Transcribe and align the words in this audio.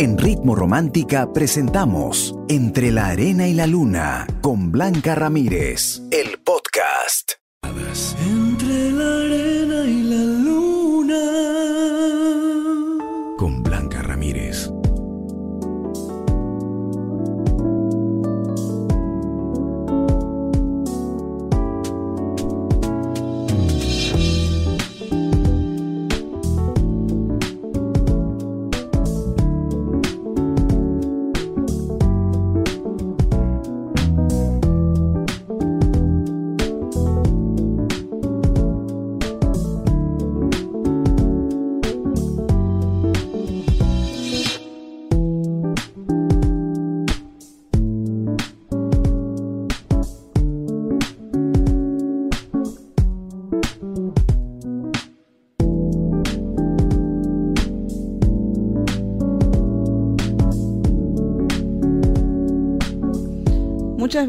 En 0.00 0.16
Ritmo 0.16 0.54
Romántica 0.54 1.32
presentamos 1.32 2.32
Entre 2.48 2.92
la 2.92 3.08
Arena 3.08 3.48
y 3.48 3.52
la 3.52 3.66
Luna 3.66 4.28
con 4.42 4.70
Blanca 4.70 5.16
Ramírez, 5.16 6.02
el 6.12 6.38
podcast. 6.38 7.32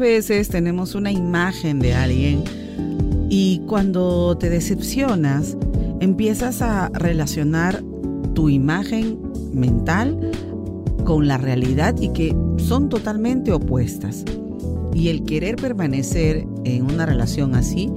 Veces 0.00 0.48
tenemos 0.48 0.96
una 0.96 1.12
imagen 1.12 1.78
de 1.78 1.94
alguien 1.94 2.42
y 3.28 3.60
cuando 3.68 4.36
te 4.36 4.50
decepcionas 4.50 5.56
empiezas 6.00 6.62
a 6.62 6.88
relacionar 6.88 7.84
tu 8.34 8.48
imagen 8.48 9.20
mental 9.52 10.32
con 11.04 11.28
la 11.28 11.38
realidad 11.38 11.94
y 12.00 12.12
que 12.12 12.34
son 12.56 12.88
totalmente 12.88 13.52
opuestas. 13.52 14.24
Y 14.92 15.08
el 15.08 15.24
querer 15.24 15.56
permanecer 15.56 16.46
en 16.64 16.84
una 16.84 17.06
relación 17.06 17.54
así 17.54 17.88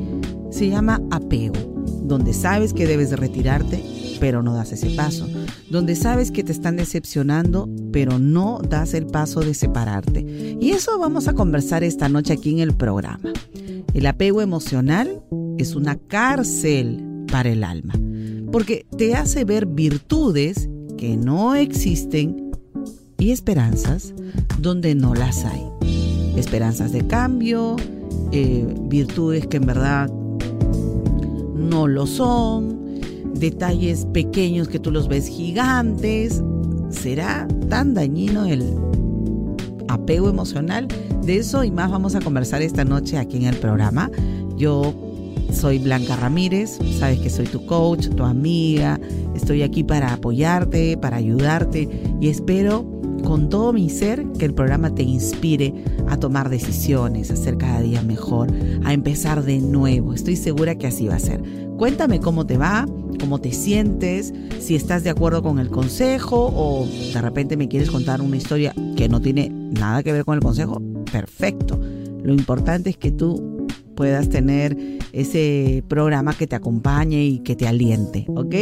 se 0.52 0.70
llama 0.70 1.02
apego, 1.10 1.56
donde 2.04 2.34
sabes 2.34 2.74
que 2.74 2.86
debes 2.86 3.10
de 3.10 3.16
retirarte, 3.16 3.84
pero 4.20 4.44
no 4.44 4.54
das 4.54 4.72
ese 4.74 4.92
paso, 4.92 5.28
donde 5.74 5.96
sabes 5.96 6.30
que 6.30 6.44
te 6.44 6.52
están 6.52 6.76
decepcionando, 6.76 7.68
pero 7.92 8.20
no 8.20 8.60
das 8.60 8.94
el 8.94 9.08
paso 9.08 9.40
de 9.40 9.56
separarte. 9.56 10.56
Y 10.62 10.70
eso 10.70 11.00
vamos 11.00 11.28
a 11.28 11.34
conversar 11.34 11.84
esta 11.84 12.08
noche 12.08 12.34
aquí 12.34 12.52
en 12.52 12.60
el 12.60 12.76
programa. 12.76 13.34
El 13.96 14.06
apego 14.06 14.42
emocional 14.42 15.24
es 15.58 15.74
una 15.74 15.98
cárcel 15.98 17.26
para 17.32 17.50
el 17.50 17.64
alma, 17.64 17.96
porque 18.52 18.86
te 18.96 19.16
hace 19.16 19.46
ver 19.46 19.66
virtudes 19.66 20.70
que 20.96 21.18
no 21.18 21.56
existen 21.56 22.52
y 23.18 23.32
esperanzas 23.32 24.14
donde 24.60 24.94
no 24.94 25.16
las 25.16 25.44
hay. 25.44 25.64
Esperanzas 26.36 26.92
de 26.92 27.08
cambio, 27.08 27.78
eh, 28.32 28.64
virtudes 28.90 29.48
que 29.48 29.58
en 29.58 29.66
verdad 29.66 30.08
no 31.56 31.88
lo 31.88 32.06
son, 32.06 32.83
detalles 33.34 34.06
pequeños 34.14 34.68
que 34.68 34.80
tú 34.80 34.92
los 34.92 35.08
ves 35.08 35.28
gigantes. 35.28 36.42
¿Será 36.90 37.48
tan 37.70 37.94
dañino 37.94 38.46
el 38.46 38.76
apego 39.88 40.30
emocional? 40.30 40.88
De 41.24 41.38
eso 41.38 41.64
y 41.64 41.72
más 41.72 41.90
vamos 41.92 42.16
a 42.16 42.22
conversar 42.22 42.62
esta 42.62 42.84
noche 42.86 43.18
aquí 43.18 43.38
en 43.38 43.46
el 43.46 43.56
programa. 43.56 44.12
Yo 44.58 44.94
soy 45.52 45.80
Blanca 45.80 46.16
Ramírez, 46.16 46.80
sabes 47.00 47.20
que 47.20 47.30
soy 47.30 47.46
tu 47.46 47.66
coach, 47.66 48.10
tu 48.10 48.24
amiga. 48.24 49.00
Estoy 49.36 49.64
aquí 49.64 49.84
para 49.84 50.14
apoyarte, 50.14 50.98
para 50.98 51.18
ayudarte 51.18 51.90
y 52.20 52.28
espero 52.28 52.86
con 53.24 53.50
todo 53.50 53.74
mi 53.74 53.90
ser 53.90 54.26
que 54.38 54.46
el 54.46 54.54
programa 54.54 54.94
te 54.94 55.04
inspire 55.04 55.74
a 56.08 56.18
tomar 56.18 56.50
decisiones, 56.50 57.32
a 57.32 57.36
ser 57.36 57.58
cada 57.58 57.82
día 57.82 58.02
mejor, 58.02 58.52
a 58.84 58.94
empezar 58.94 59.44
de 59.44 59.60
nuevo. 59.60 60.14
Estoy 60.14 60.36
segura 60.36 60.76
que 60.76 60.88
así 60.88 61.08
va 61.08 61.16
a 61.16 61.20
ser. 61.20 61.42
Cuéntame 61.78 62.20
cómo 62.20 62.46
te 62.46 62.58
va, 62.58 62.86
cómo 63.20 63.40
te 63.40 63.52
sientes, 63.52 64.34
si 64.60 64.76
estás 64.76 65.04
de 65.04 65.10
acuerdo 65.10 65.42
con 65.42 65.60
el 65.60 65.70
consejo 65.70 66.52
o 66.56 66.88
de 67.14 67.22
repente 67.22 67.58
me 67.58 67.68
quieres 67.68 67.90
contar 67.90 68.22
una 68.22 68.38
historia 68.38 68.74
que 68.96 69.10
no 69.10 69.22
tiene 69.22 69.50
nada 69.50 70.04
que 70.04 70.14
ver 70.14 70.26
con 70.26 70.36
el 70.36 70.42
consejo. 70.42 70.82
Perfecto. 71.12 71.80
Lo 72.24 72.34
importante 72.34 72.90
es 72.90 72.98
que 72.98 73.12
tú 73.12 73.53
puedas 73.96 74.30
tener 74.30 74.78
ese 75.12 75.84
programa 75.88 76.34
que 76.34 76.48
te 76.48 76.56
acompañe 76.56 77.24
y 77.24 77.40
que 77.40 77.56
te 77.56 77.68
aliente, 77.68 78.26
¿ok? 78.28 78.56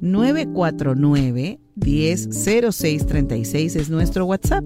949 0.00 1.60
100636 1.76 3.76
es 3.76 3.90
nuestro 3.90 4.26
WhatsApp 4.26 4.64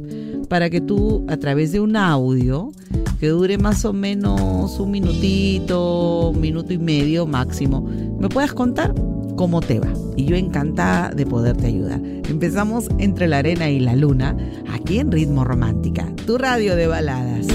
para 0.48 0.68
que 0.68 0.80
tú 0.80 1.24
a 1.28 1.36
través 1.36 1.72
de 1.72 1.80
un 1.80 1.96
audio 1.96 2.70
que 3.18 3.28
dure 3.28 3.58
más 3.58 3.84
o 3.84 3.92
menos 3.92 4.78
un 4.78 4.90
minutito, 4.90 6.30
un 6.30 6.40
minuto 6.40 6.72
y 6.72 6.78
medio 6.78 7.26
máximo, 7.26 7.88
me 8.18 8.28
puedas 8.28 8.52
contar 8.52 8.94
cómo 9.36 9.60
te 9.60 9.80
va. 9.80 9.92
Y 10.16 10.26
yo 10.26 10.36
encantada 10.36 11.10
de 11.10 11.24
poderte 11.24 11.66
ayudar. 11.66 12.00
Empezamos 12.28 12.88
entre 12.98 13.28
la 13.28 13.38
arena 13.38 13.70
y 13.70 13.80
la 13.80 13.96
luna, 13.96 14.36
aquí 14.70 14.98
en 14.98 15.10
Ritmo 15.10 15.44
Romántica, 15.44 16.12
tu 16.26 16.38
radio 16.38 16.76
de 16.76 16.88
baladas. 16.88 17.46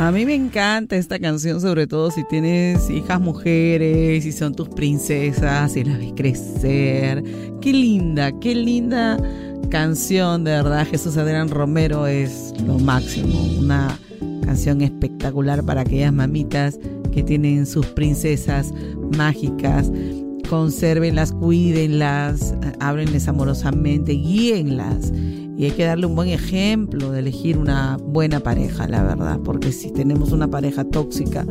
A 0.00 0.10
mí 0.10 0.24
me 0.24 0.34
encanta 0.34 0.96
esta 0.96 1.18
canción, 1.18 1.60
sobre 1.60 1.86
todo 1.86 2.10
si 2.10 2.24
tienes 2.24 2.88
hijas 2.88 3.20
mujeres, 3.20 4.24
si 4.24 4.32
son 4.32 4.54
tus 4.54 4.70
princesas, 4.70 5.72
si 5.72 5.84
las 5.84 5.98
ves 5.98 6.14
crecer. 6.16 7.22
Qué 7.60 7.70
linda, 7.70 8.32
qué 8.40 8.54
linda 8.54 9.18
canción, 9.68 10.42
de 10.44 10.52
verdad. 10.52 10.86
Jesús 10.86 11.18
Adrián 11.18 11.50
Romero 11.50 12.06
es 12.06 12.54
lo 12.66 12.78
máximo. 12.78 13.44
Una 13.58 13.94
canción 14.42 14.80
espectacular 14.80 15.62
para 15.62 15.82
aquellas 15.82 16.14
mamitas 16.14 16.78
que 17.12 17.22
tienen 17.22 17.66
sus 17.66 17.84
princesas 17.84 18.72
mágicas. 19.18 19.92
Consérvenlas, 20.48 21.30
cuídenlas, 21.30 22.54
ábrenles 22.80 23.28
amorosamente, 23.28 24.12
guíenlas 24.12 25.12
y 25.60 25.66
hay 25.66 25.72
que 25.72 25.84
darle 25.84 26.06
un 26.06 26.16
buen 26.16 26.30
ejemplo 26.30 27.12
de 27.12 27.18
elegir 27.18 27.58
una 27.58 27.98
buena 27.98 28.40
pareja, 28.40 28.88
la 28.88 29.02
verdad, 29.02 29.40
porque 29.44 29.72
si 29.72 29.92
tenemos 29.92 30.32
una 30.32 30.48
pareja 30.48 30.84
tóxica, 30.84 31.46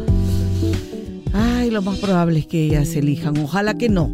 ay, 1.32 1.70
lo 1.70 1.84
más 1.84 2.00
probable 2.00 2.40
es 2.40 2.48
que 2.48 2.66
ellas 2.66 2.96
elijan, 2.96 3.38
ojalá 3.38 3.76
que 3.76 3.88
no, 3.88 4.12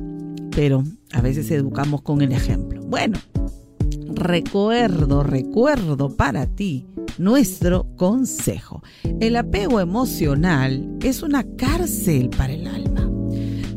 pero 0.52 0.84
a 1.14 1.22
veces 1.22 1.50
educamos 1.50 2.02
con 2.02 2.22
el 2.22 2.34
ejemplo. 2.34 2.82
Bueno, 2.82 3.18
recuerdo, 4.14 5.24
recuerdo 5.24 6.10
para 6.10 6.46
ti 6.46 6.86
nuestro 7.18 7.88
consejo. 7.96 8.84
El 9.22 9.38
apego 9.38 9.80
emocional 9.80 10.90
es 11.04 11.24
una 11.24 11.46
cárcel 11.56 12.32
para 12.32 12.52
el 12.52 12.68
alma. 12.68 13.10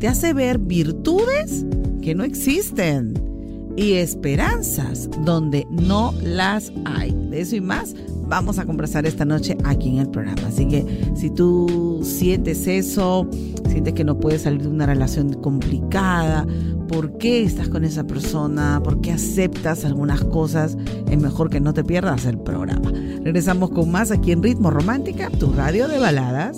Te 0.01 0.09
hace 0.09 0.33
ver 0.33 0.57
virtudes 0.59 1.65
que 2.01 2.13
no 2.13 2.25
existen 2.25 3.28
y 3.79 3.93
esperanzas 3.93 5.09
donde 5.23 5.65
no 5.69 6.13
las 6.21 6.73
hay. 6.83 7.15
De 7.29 7.39
eso 7.39 7.55
y 7.55 7.61
más 7.61 7.95
vamos 8.27 8.59
a 8.59 8.65
conversar 8.65 9.05
esta 9.05 9.23
noche 9.23 9.57
aquí 9.63 9.87
en 9.89 9.99
el 9.99 10.09
programa. 10.09 10.47
Así 10.47 10.67
que 10.67 10.85
si 11.15 11.29
tú 11.29 12.01
sientes 12.03 12.67
eso, 12.67 13.25
sientes 13.69 13.93
que 13.93 14.03
no 14.03 14.19
puedes 14.19 14.41
salir 14.41 14.63
de 14.63 14.67
una 14.67 14.85
relación 14.85 15.33
complicada, 15.33 16.45
¿por 16.89 17.17
qué 17.17 17.43
estás 17.43 17.69
con 17.69 17.85
esa 17.85 18.05
persona? 18.05 18.81
¿Por 18.83 18.99
qué 18.99 19.13
aceptas 19.13 19.85
algunas 19.85 20.25
cosas? 20.25 20.77
Es 21.09 21.17
mejor 21.17 21.49
que 21.49 21.61
no 21.61 21.73
te 21.73 21.85
pierdas 21.85 22.25
el 22.25 22.37
programa. 22.37 22.91
Regresamos 23.23 23.69
con 23.69 23.89
más 23.89 24.11
aquí 24.11 24.33
en 24.33 24.43
Ritmo 24.43 24.71
Romántica, 24.71 25.29
tu 25.29 25.53
radio 25.53 25.87
de 25.87 25.99
baladas. 25.99 26.57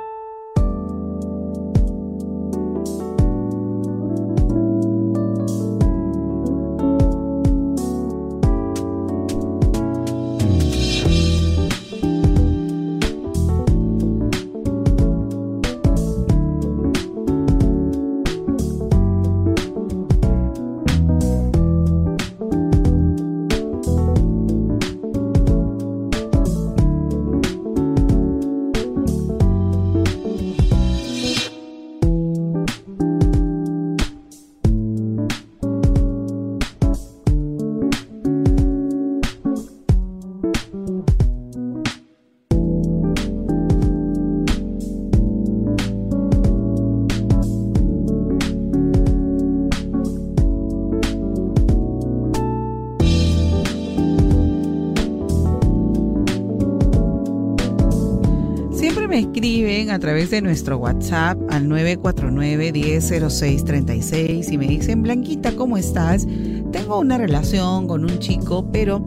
Través 60.01 60.29
de 60.31 60.41
nuestro 60.41 60.79
WhatsApp 60.79 61.39
al 61.49 61.69
949-100636 61.69 64.51
y 64.51 64.57
me 64.57 64.67
dicen, 64.67 65.03
Blanquita, 65.03 65.55
¿cómo 65.55 65.77
estás? 65.77 66.27
Tengo 66.71 66.99
una 66.99 67.19
relación 67.19 67.87
con 67.87 68.03
un 68.03 68.19
chico, 68.19 68.69
pero 68.73 69.01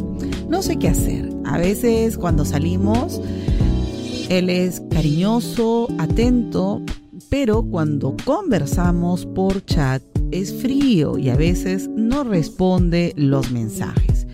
no 0.48 0.62
sé 0.62 0.78
qué 0.78 0.88
hacer. 0.88 1.28
A 1.44 1.58
veces 1.58 2.16
cuando 2.16 2.46
salimos, 2.46 3.20
él 4.30 4.48
es 4.48 4.80
cariñoso, 4.88 5.88
atento, 5.98 6.80
pero 7.28 7.64
cuando 7.64 8.16
conversamos 8.24 9.26
por 9.26 9.64
chat 9.64 10.00
es 10.30 10.54
frío 10.54 11.18
y 11.18 11.28
a 11.28 11.36
veces 11.36 11.88
no 11.88 12.22
responde 12.22 13.14
los 13.16 13.50
mensajes. 13.50 14.28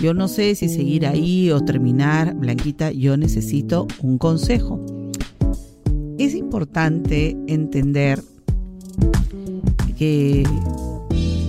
Yo 0.00 0.14
no 0.14 0.28
sé 0.28 0.54
si 0.54 0.70
seguir 0.70 1.06
ahí 1.06 1.50
o 1.50 1.62
terminar, 1.62 2.34
Blanquita, 2.34 2.90
yo 2.90 3.18
necesito 3.18 3.86
un 4.00 4.18
consejo. 4.18 4.80
Importante 6.46 7.36
entender 7.48 8.22
que, 9.98 10.44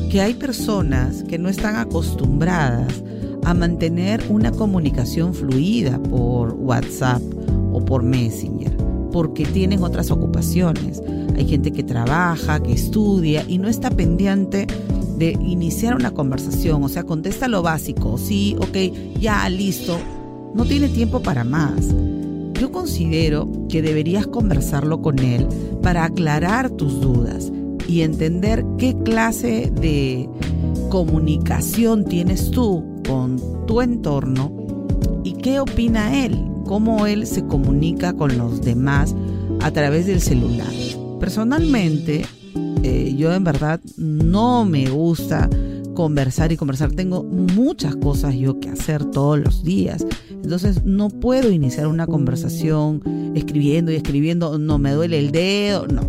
que 0.09 0.21
hay 0.21 0.33
personas 0.33 1.21
que 1.21 1.37
no 1.37 1.49
están 1.49 1.75
acostumbradas 1.75 3.03
a 3.45 3.53
mantener 3.53 4.25
una 4.27 4.51
comunicación 4.51 5.35
fluida 5.35 6.01
por 6.01 6.53
WhatsApp 6.53 7.21
o 7.73 7.85
por 7.85 8.01
Messenger, 8.01 8.75
porque 9.11 9.45
tienen 9.45 9.83
otras 9.83 10.09
ocupaciones. 10.09 10.99
Hay 11.35 11.47
gente 11.47 11.71
que 11.71 11.83
trabaja, 11.83 12.59
que 12.59 12.73
estudia 12.73 13.45
y 13.47 13.59
no 13.59 13.67
está 13.67 13.91
pendiente 13.91 14.65
de 15.19 15.37
iniciar 15.45 15.93
una 15.93 16.09
conversación, 16.09 16.83
o 16.83 16.89
sea, 16.89 17.03
contesta 17.03 17.47
lo 17.47 17.61
básico, 17.61 18.17
sí, 18.17 18.55
ok, 18.57 19.19
ya, 19.19 19.47
listo, 19.47 19.99
no 20.55 20.65
tiene 20.65 20.89
tiempo 20.89 21.21
para 21.21 21.43
más. 21.43 21.93
Yo 22.59 22.71
considero 22.71 23.49
que 23.69 23.81
deberías 23.81 24.25
conversarlo 24.27 25.01
con 25.01 25.19
él 25.19 25.47
para 25.81 26.05
aclarar 26.05 26.69
tus 26.71 26.99
dudas 26.99 27.51
y 27.87 28.01
entender 28.01 28.65
qué 28.77 28.95
clase 29.03 29.71
de 29.79 30.27
comunicación 30.89 32.05
tienes 32.05 32.51
tú 32.51 32.83
con 33.07 33.39
tu 33.67 33.81
entorno 33.81 34.51
y 35.23 35.33
qué 35.33 35.59
opina 35.59 36.25
él, 36.25 36.37
cómo 36.65 37.05
él 37.05 37.27
se 37.27 37.45
comunica 37.45 38.13
con 38.13 38.37
los 38.37 38.61
demás 38.61 39.15
a 39.61 39.71
través 39.71 40.07
del 40.07 40.21
celular. 40.21 40.71
Personalmente, 41.19 42.25
eh, 42.83 43.13
yo 43.17 43.33
en 43.33 43.43
verdad 43.43 43.79
no 43.97 44.65
me 44.65 44.89
gusta 44.89 45.49
conversar 45.97 46.51
y 46.51 46.57
conversar. 46.57 46.91
Tengo 46.91 47.23
muchas 47.23 47.95
cosas 47.95 48.35
yo 48.35 48.59
que 48.59 48.69
hacer 48.69 49.03
todos 49.03 49.39
los 49.39 49.63
días. 49.63 50.05
Entonces 50.29 50.83
no 50.83 51.09
puedo 51.09 51.49
iniciar 51.49 51.87
una 51.87 52.05
conversación 52.05 53.01
escribiendo 53.33 53.91
y 53.91 53.95
escribiendo. 53.95 54.59
No 54.59 54.77
me 54.77 54.91
duele 54.91 55.17
el 55.17 55.31
dedo. 55.31 55.87
No. 55.87 56.03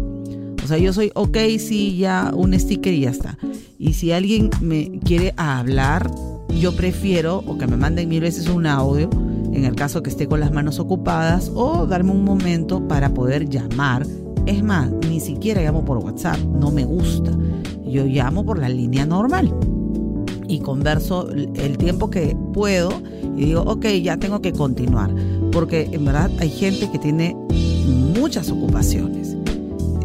O 0.62 0.66
sea, 0.66 0.76
yo 0.76 0.92
soy, 0.92 1.10
ok, 1.14 1.38
sí, 1.58 1.96
ya 1.96 2.32
un 2.36 2.52
sticker 2.52 2.92
y 2.92 3.00
ya 3.00 3.10
está. 3.10 3.38
Y 3.78 3.94
si 3.94 4.12
alguien 4.12 4.50
me 4.60 5.00
quiere 5.06 5.32
hablar, 5.38 6.10
yo 6.60 6.76
prefiero 6.76 7.42
o 7.46 7.56
que 7.56 7.66
me 7.66 7.78
manden 7.78 8.10
mil 8.10 8.20
veces 8.20 8.46
un 8.50 8.66
audio 8.66 9.08
en 9.54 9.64
el 9.64 9.74
caso 9.74 10.02
que 10.02 10.10
esté 10.10 10.26
con 10.26 10.40
las 10.40 10.52
manos 10.52 10.78
ocupadas 10.80 11.50
o 11.54 11.86
darme 11.86 12.10
un 12.10 12.24
momento 12.24 12.86
para 12.86 13.14
poder 13.14 13.48
llamar 13.48 14.06
es 14.44 14.62
más, 14.62 14.90
ni 15.08 15.20
siquiera 15.20 15.62
llamo 15.62 15.82
por 15.86 15.96
WhatsApp, 15.96 16.38
no 16.38 16.70
me 16.70 16.84
gusta. 16.84 17.30
Yo 17.86 18.04
llamo 18.04 18.44
por 18.44 18.58
la 18.58 18.68
línea 18.68 19.06
normal 19.06 19.54
y 20.48 20.60
converso 20.60 21.28
el 21.30 21.78
tiempo 21.78 22.10
que 22.10 22.36
puedo 22.52 22.90
y 23.36 23.44
digo, 23.44 23.62
ok, 23.62 23.86
ya 24.02 24.16
tengo 24.16 24.40
que 24.40 24.52
continuar. 24.52 25.14
Porque 25.52 25.88
en 25.92 26.04
verdad 26.04 26.30
hay 26.40 26.50
gente 26.50 26.90
que 26.90 26.98
tiene 26.98 27.36
muchas 28.18 28.50
ocupaciones. 28.50 29.36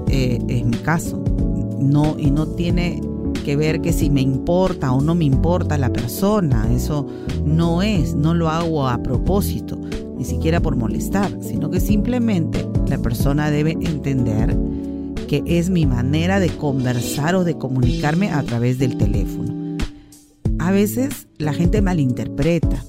Eh, 0.10 0.40
es 0.48 0.66
mi 0.66 0.78
caso. 0.78 1.24
No, 1.80 2.16
y 2.20 2.30
no 2.30 2.48
tiene 2.48 3.02
que 3.44 3.56
ver 3.56 3.82
que 3.82 3.92
si 3.92 4.10
me 4.10 4.22
importa 4.22 4.92
o 4.92 5.02
no 5.02 5.16
me 5.16 5.26
importa 5.26 5.78
la 5.78 5.92
persona. 5.92 6.72
Eso 6.74 7.08
no 7.46 7.82
es, 7.82 8.14
no 8.14 8.34
lo 8.34 8.50
hago 8.50 8.88
a 8.88 9.02
propósito, 9.02 9.78
ni 10.18 10.26
siquiera 10.26 10.60
por 10.60 10.76
molestar, 10.76 11.32
sino 11.42 11.70
que 11.70 11.80
simplemente 11.80 12.66
la 12.88 12.98
persona 12.98 13.50
debe 13.50 13.72
entender 13.72 14.56
que 15.28 15.44
es 15.46 15.70
mi 15.70 15.86
manera 15.86 16.40
de 16.40 16.50
conversar 16.50 17.36
o 17.36 17.44
de 17.44 17.58
comunicarme 17.58 18.32
a 18.32 18.44
través 18.44 18.78
del 18.78 18.98
teléfono. 18.98 19.63
A 20.64 20.72
veces 20.72 21.28
la 21.40 21.52
gente 21.52 21.82
malinterpreta 21.82 22.86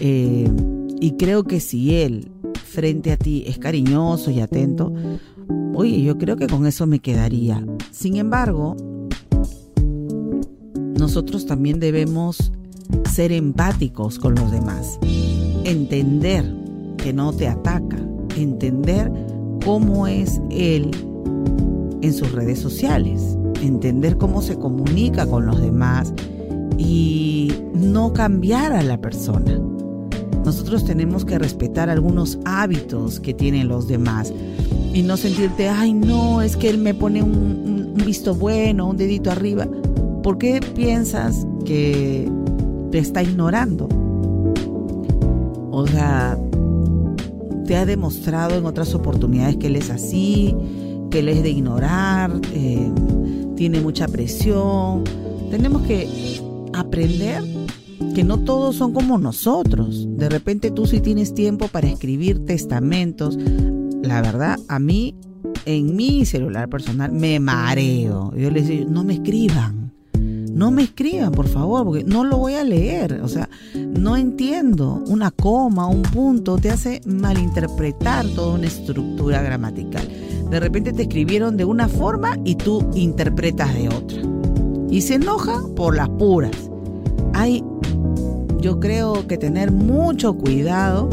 eh, 0.00 0.50
y 1.00 1.12
creo 1.12 1.44
que 1.44 1.60
si 1.60 1.94
él 1.94 2.32
frente 2.64 3.12
a 3.12 3.16
ti 3.16 3.44
es 3.46 3.58
cariñoso 3.58 4.32
y 4.32 4.40
atento, 4.40 4.92
oye, 5.74 6.02
yo 6.02 6.18
creo 6.18 6.34
que 6.34 6.48
con 6.48 6.66
eso 6.66 6.88
me 6.88 6.98
quedaría. 6.98 7.64
Sin 7.92 8.16
embargo, 8.16 8.74
nosotros 10.98 11.46
también 11.46 11.78
debemos 11.78 12.50
ser 13.08 13.30
empáticos 13.30 14.18
con 14.18 14.34
los 14.34 14.50
demás, 14.50 14.98
entender 15.62 16.52
que 16.96 17.12
no 17.12 17.32
te 17.32 17.46
ataca, 17.46 18.04
entender 18.36 19.08
cómo 19.64 20.08
es 20.08 20.40
él 20.50 20.90
en 22.00 22.12
sus 22.12 22.32
redes 22.32 22.58
sociales, 22.58 23.38
entender 23.62 24.18
cómo 24.18 24.42
se 24.42 24.56
comunica 24.56 25.28
con 25.28 25.46
los 25.46 25.62
demás 25.62 26.12
y 26.84 27.52
no 27.74 28.12
cambiar 28.12 28.72
a 28.72 28.82
la 28.82 29.00
persona. 29.00 29.60
Nosotros 30.44 30.84
tenemos 30.84 31.24
que 31.24 31.38
respetar 31.38 31.88
algunos 31.88 32.38
hábitos 32.44 33.20
que 33.20 33.32
tienen 33.32 33.68
los 33.68 33.86
demás 33.86 34.32
y 34.92 35.02
no 35.02 35.16
sentirte, 35.16 35.68
ay 35.68 35.92
no, 35.92 36.42
es 36.42 36.56
que 36.56 36.68
él 36.68 36.78
me 36.78 36.94
pone 36.94 37.22
un, 37.22 37.94
visto 38.04 38.34
bueno, 38.34 38.88
un 38.88 38.96
dedito 38.96 39.30
arriba. 39.30 39.68
¿Por 40.22 40.38
qué 40.38 40.60
piensas 40.74 41.46
que 41.64 42.28
te 42.90 42.98
está 42.98 43.22
ignorando? 43.22 43.88
O 45.70 45.86
sea, 45.86 46.36
te 47.66 47.76
ha 47.76 47.86
demostrado 47.86 48.56
en 48.56 48.66
otras 48.66 48.94
oportunidades 48.94 49.56
que 49.56 49.68
él 49.68 49.76
es 49.76 49.90
así, 49.90 50.54
que 51.10 51.20
él 51.20 51.28
es 51.28 51.42
de 51.42 51.50
ignorar, 51.50 52.32
eh, 52.52 52.90
tiene 53.54 53.80
mucha 53.80 54.08
presión. 54.08 55.04
Tenemos 55.50 55.82
que 55.82 56.08
aprender 56.82 57.42
que 58.14 58.24
no 58.24 58.38
todos 58.38 58.76
son 58.76 58.92
como 58.92 59.18
nosotros. 59.18 60.06
De 60.16 60.28
repente 60.28 60.70
tú 60.70 60.86
sí 60.86 61.00
tienes 61.00 61.34
tiempo 61.34 61.68
para 61.68 61.88
escribir 61.88 62.44
testamentos. 62.44 63.38
La 64.02 64.20
verdad, 64.20 64.58
a 64.68 64.78
mí, 64.78 65.14
en 65.64 65.96
mi 65.96 66.24
celular 66.24 66.68
personal, 66.68 67.12
me 67.12 67.40
mareo. 67.40 68.32
Yo 68.36 68.50
les 68.50 68.68
digo, 68.68 68.90
no 68.90 69.04
me 69.04 69.14
escriban 69.14 69.82
no 70.52 70.70
me 70.70 70.82
escriban, 70.82 71.32
por 71.32 71.48
favor, 71.48 71.84
porque 71.84 72.04
no 72.04 72.24
lo 72.24 72.36
voy 72.36 72.54
a 72.54 72.64
leer. 72.64 73.20
O 73.22 73.28
sea, 73.28 73.48
no 73.74 74.16
entiendo. 74.16 75.02
Una 75.06 75.30
coma, 75.30 75.86
un 75.86 76.02
punto, 76.02 76.58
te 76.58 76.70
hace 76.70 77.00
malinterpretar 77.06 78.26
toda 78.28 78.54
una 78.54 78.66
estructura 78.66 79.42
gramatical. 79.42 80.06
De 80.50 80.60
repente 80.60 80.92
te 80.92 81.02
escribieron 81.02 81.56
de 81.56 81.64
una 81.64 81.88
forma 81.88 82.36
y 82.44 82.56
tú 82.56 82.88
interpretas 82.94 83.74
de 83.74 83.88
otra. 83.88 84.22
Y 84.90 85.00
se 85.00 85.14
enojan 85.14 85.74
por 85.74 85.96
las 85.96 86.10
puras. 86.10 86.71
Hay, 87.34 87.64
yo 88.60 88.80
creo 88.80 89.26
que 89.26 89.38
tener 89.38 89.70
mucho 89.72 90.34
cuidado 90.34 91.08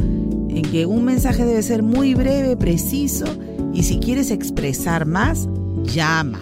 en 0.50 0.62
que 0.64 0.86
un 0.86 1.06
mensaje 1.06 1.46
debe 1.46 1.62
ser 1.64 1.84
muy 1.84 2.14
breve, 2.14 2.56
preciso, 2.58 3.26
y 3.74 3.84
si 3.84 4.00
quieres 4.00 4.32
expresar 4.32 5.06
más, 5.06 5.48
llama 5.84 6.40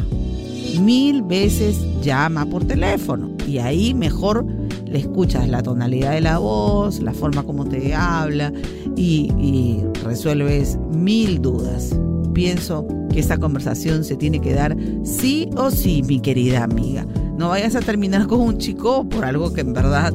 mil 0.79 1.23
veces 1.23 1.79
llama 2.01 2.45
por 2.45 2.65
teléfono 2.65 3.31
y 3.47 3.59
ahí 3.59 3.93
mejor 3.93 4.45
le 4.85 4.99
escuchas 4.99 5.47
la 5.49 5.63
tonalidad 5.63 6.11
de 6.11 6.21
la 6.21 6.37
voz, 6.37 7.01
la 7.01 7.13
forma 7.13 7.43
como 7.43 7.65
te 7.65 7.93
habla 7.93 8.53
y, 8.95 9.81
resuelves 10.03 10.79
mil 10.93 11.41
dudas. 11.41 11.93
Pienso 12.33 12.87
que 13.11 13.19
esta 13.19 13.37
conversación 13.37 14.03
se 14.05 14.15
tiene 14.15 14.39
que 14.39 14.53
dar 14.53 14.77
sí 15.03 15.49
o 15.57 15.69
sí, 15.69 16.01
mi 16.03 16.21
querida 16.21 16.63
amiga. 16.63 17.05
No 17.37 17.49
vayas 17.49 17.75
a 17.75 17.81
terminar 17.81 18.27
con 18.27 18.41
un 18.41 18.57
chico 18.57 19.07
por 19.07 19.25
algo 19.25 19.53
que 19.53 19.61
en 19.61 19.73
verdad 19.73 20.13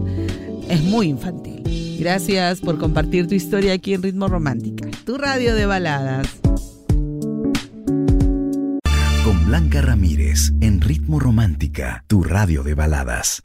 es 0.68 0.82
muy 0.82 1.08
infantil. 1.08 1.62
Gracias 1.98 2.60
por 2.60 2.78
compartir 2.78 3.28
tu 3.28 3.34
historia 3.34 3.74
aquí 3.74 3.94
en 3.94 4.02
Ritmo 4.02 4.28
Romántica, 4.28 4.88
tu 5.04 5.18
radio 5.18 5.54
de 5.54 5.66
baladas. 5.66 6.42
Blanca 9.52 9.82
Ramírez 9.82 10.54
en 10.62 10.80
Ritmo 10.80 11.20
Romántica, 11.20 12.04
tu 12.06 12.24
radio 12.24 12.62
de 12.62 12.74
baladas. 12.74 13.42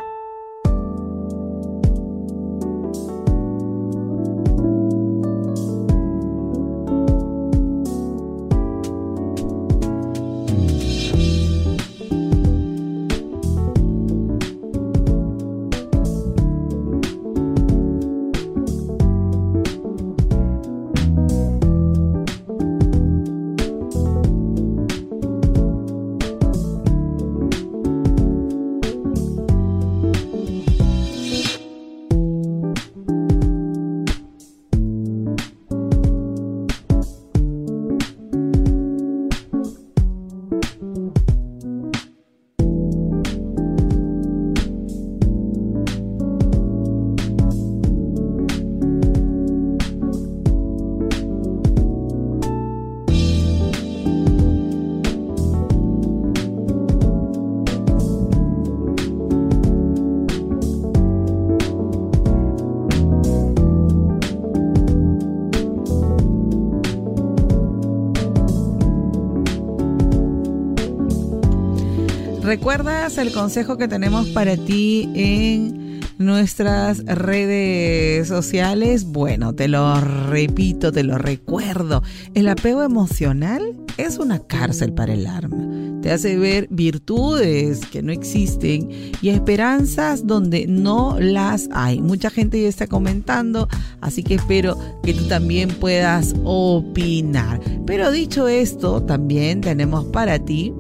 ¿Recuerdas 72.68 73.18
el 73.18 73.32
consejo 73.32 73.78
que 73.78 73.88
tenemos 73.88 74.28
para 74.28 74.58
ti 74.58 75.10
en 75.16 76.02
nuestras 76.18 76.98
redes 77.06 78.28
sociales? 78.28 79.06
Bueno, 79.06 79.56
te 79.56 79.70
lo 79.70 80.02
repito, 80.02 80.92
te 80.92 81.04
lo 81.04 81.18
recuerdo. 81.18 82.04
El 82.34 82.50
apego 82.50 82.84
emocional 82.84 83.74
es 83.96 84.18
una 84.18 84.40
cárcel 84.40 84.92
para 84.92 85.14
el 85.14 85.28
alma. 85.28 86.02
Te 86.02 86.12
hace 86.12 86.38
ver 86.38 86.68
virtudes 86.70 87.86
que 87.86 88.04
no 88.04 88.12
existen 88.12 88.90
y 89.22 89.30
esperanzas 89.30 90.28
donde 90.28 90.68
no 90.68 91.18
las 91.22 91.70
hay. 91.72 92.02
Mucha 92.02 92.30
gente 92.30 92.62
ya 92.62 92.68
está 92.68 92.86
comentando, 92.86 93.70
así 94.02 94.24
que 94.24 94.36
espero 94.36 94.78
que 95.04 95.14
tú 95.14 95.24
también 95.30 95.70
puedas 95.70 96.36
opinar. 96.44 97.62
Pero 97.86 98.12
dicho 98.12 98.50
esto, 98.50 99.02
también 99.04 99.62
tenemos 99.62 100.04
para 100.08 100.38
ti 100.38 100.74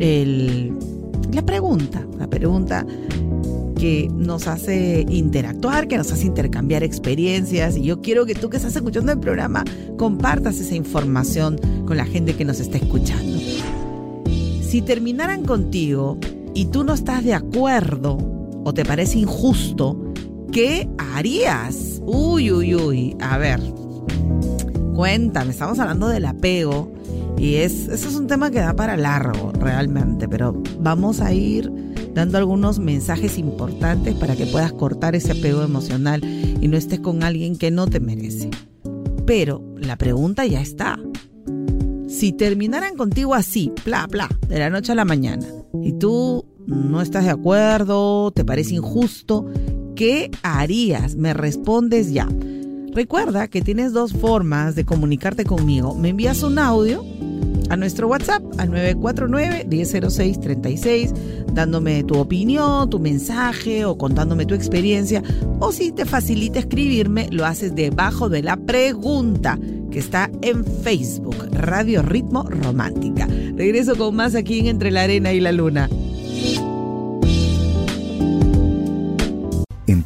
el, 0.00 0.72
la 1.32 1.42
pregunta, 1.42 2.04
la 2.18 2.28
pregunta 2.28 2.84
que 3.78 4.10
nos 4.12 4.46
hace 4.46 5.06
interactuar, 5.08 5.88
que 5.88 5.96
nos 5.96 6.12
hace 6.12 6.26
intercambiar 6.26 6.82
experiencias. 6.82 7.76
Y 7.76 7.84
yo 7.84 8.00
quiero 8.00 8.26
que 8.26 8.34
tú 8.34 8.50
que 8.50 8.58
estás 8.58 8.76
escuchando 8.76 9.12
el 9.12 9.20
programa 9.20 9.64
compartas 9.96 10.58
esa 10.58 10.74
información 10.74 11.58
con 11.86 11.96
la 11.96 12.04
gente 12.04 12.34
que 12.34 12.44
nos 12.44 12.60
está 12.60 12.78
escuchando. 12.78 13.38
Si 14.62 14.82
terminaran 14.82 15.44
contigo 15.44 16.18
y 16.54 16.66
tú 16.66 16.84
no 16.84 16.94
estás 16.94 17.24
de 17.24 17.34
acuerdo 17.34 18.18
o 18.64 18.74
te 18.74 18.84
parece 18.84 19.18
injusto, 19.18 20.12
¿qué 20.52 20.88
harías? 20.98 22.02
Uy, 22.04 22.52
uy, 22.52 22.74
uy. 22.74 23.16
A 23.20 23.38
ver, 23.38 23.60
cuéntame, 24.94 25.52
estamos 25.52 25.78
hablando 25.78 26.08
del 26.08 26.26
apego 26.26 26.99
y 27.40 27.56
es, 27.56 27.88
eso 27.88 28.08
es 28.08 28.16
un 28.16 28.26
tema 28.26 28.50
que 28.50 28.60
da 28.60 28.76
para 28.76 28.98
largo 28.98 29.50
realmente, 29.58 30.28
pero 30.28 30.62
vamos 30.78 31.22
a 31.22 31.32
ir 31.32 31.72
dando 32.12 32.36
algunos 32.36 32.78
mensajes 32.78 33.38
importantes 33.38 34.14
para 34.14 34.36
que 34.36 34.44
puedas 34.44 34.74
cortar 34.74 35.14
ese 35.16 35.32
apego 35.32 35.62
emocional 35.62 36.22
y 36.22 36.68
no 36.68 36.76
estés 36.76 37.00
con 37.00 37.22
alguien 37.22 37.56
que 37.56 37.70
no 37.70 37.86
te 37.86 37.98
merece. 37.98 38.50
Pero 39.24 39.64
la 39.78 39.96
pregunta 39.96 40.44
ya 40.44 40.60
está. 40.60 40.98
Si 42.08 42.32
terminaran 42.32 42.94
contigo 42.94 43.34
así, 43.34 43.72
bla, 43.86 44.06
bla, 44.06 44.28
de 44.46 44.58
la 44.58 44.68
noche 44.68 44.92
a 44.92 44.96
la 44.96 45.06
mañana, 45.06 45.46
y 45.82 45.92
tú 45.92 46.44
no 46.66 47.00
estás 47.00 47.24
de 47.24 47.30
acuerdo, 47.30 48.32
te 48.32 48.44
parece 48.44 48.74
injusto, 48.74 49.46
¿qué 49.96 50.30
harías? 50.42 51.16
Me 51.16 51.32
respondes 51.32 52.12
ya. 52.12 52.28
Recuerda 52.92 53.48
que 53.48 53.62
tienes 53.62 53.92
dos 53.92 54.12
formas 54.12 54.74
de 54.74 54.84
comunicarte 54.84 55.44
conmigo. 55.44 55.94
Me 55.94 56.08
envías 56.08 56.42
un 56.42 56.58
audio 56.58 57.04
a 57.68 57.76
nuestro 57.76 58.08
WhatsApp 58.08 58.42
al 58.58 58.70
949-1006-36, 58.70 61.14
dándome 61.52 62.02
tu 62.02 62.18
opinión, 62.18 62.90
tu 62.90 62.98
mensaje 62.98 63.84
o 63.84 63.96
contándome 63.96 64.44
tu 64.44 64.54
experiencia. 64.54 65.22
O 65.60 65.70
si 65.70 65.92
te 65.92 66.04
facilita 66.04 66.58
escribirme, 66.58 67.28
lo 67.30 67.46
haces 67.46 67.76
debajo 67.76 68.28
de 68.28 68.42
la 68.42 68.56
pregunta 68.56 69.56
que 69.92 70.00
está 70.00 70.28
en 70.42 70.64
Facebook, 70.64 71.36
Radio 71.52 72.02
Ritmo 72.02 72.42
Romántica. 72.42 73.28
Regreso 73.54 73.94
con 73.96 74.16
más 74.16 74.34
aquí 74.34 74.58
en 74.58 74.66
Entre 74.66 74.90
la 74.90 75.02
Arena 75.02 75.32
y 75.32 75.38
la 75.38 75.52
Luna. 75.52 75.88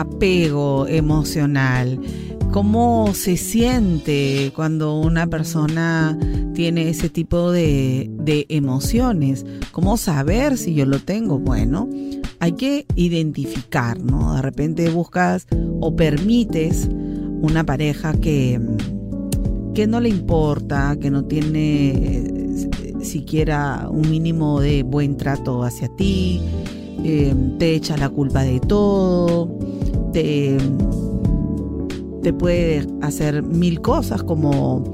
Apego 0.00 0.86
emocional? 0.86 2.00
¿Cómo 2.52 3.12
se 3.14 3.36
siente 3.36 4.52
cuando 4.56 4.98
una 4.98 5.26
persona 5.26 6.18
tiene 6.54 6.88
ese 6.88 7.10
tipo 7.10 7.52
de, 7.52 8.10
emociones? 8.48 9.44
¿Cómo 9.70 9.96
saber 9.96 10.56
si 10.56 10.74
yo 10.74 10.86
lo 10.86 10.98
tengo? 10.98 11.38
Bueno, 11.38 11.88
hay 12.40 12.52
que 12.52 12.86
identificar, 12.94 14.00
¿no? 14.00 14.34
De 14.34 14.42
repente 14.42 14.88
buscas 14.88 15.46
o 15.80 15.94
permites 15.94 16.88
una 17.42 17.64
pareja 17.64 18.14
que, 18.14 18.58
que 19.74 19.86
no 19.86 20.00
le 20.00 20.08
importa, 20.08 20.96
que 20.98 21.10
no 21.10 21.24
tiene 21.26 21.90
eh, 21.90 22.94
siquiera 23.02 23.88
un 23.90 24.10
mínimo 24.10 24.60
de 24.60 24.82
buen 24.82 25.16
trato 25.16 25.62
hacia 25.64 25.88
ti, 25.96 26.40
eh, 27.04 27.34
te 27.58 27.74
echa 27.74 27.96
la 27.96 28.08
culpa 28.08 28.42
de 28.42 28.58
todo, 28.58 29.58
te, 32.22 32.32
puede 32.32 32.86
hacer 33.00 33.42
mil 33.42 33.80
cosas 33.80 34.22
como 34.22 34.84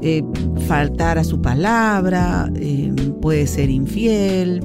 eh, 0.00 0.22
faltar 0.66 1.18
a 1.18 1.24
su 1.24 1.42
palabra, 1.42 2.50
eh, 2.56 2.92
puede 3.20 3.46
ser 3.46 3.68
infiel, 3.68 4.64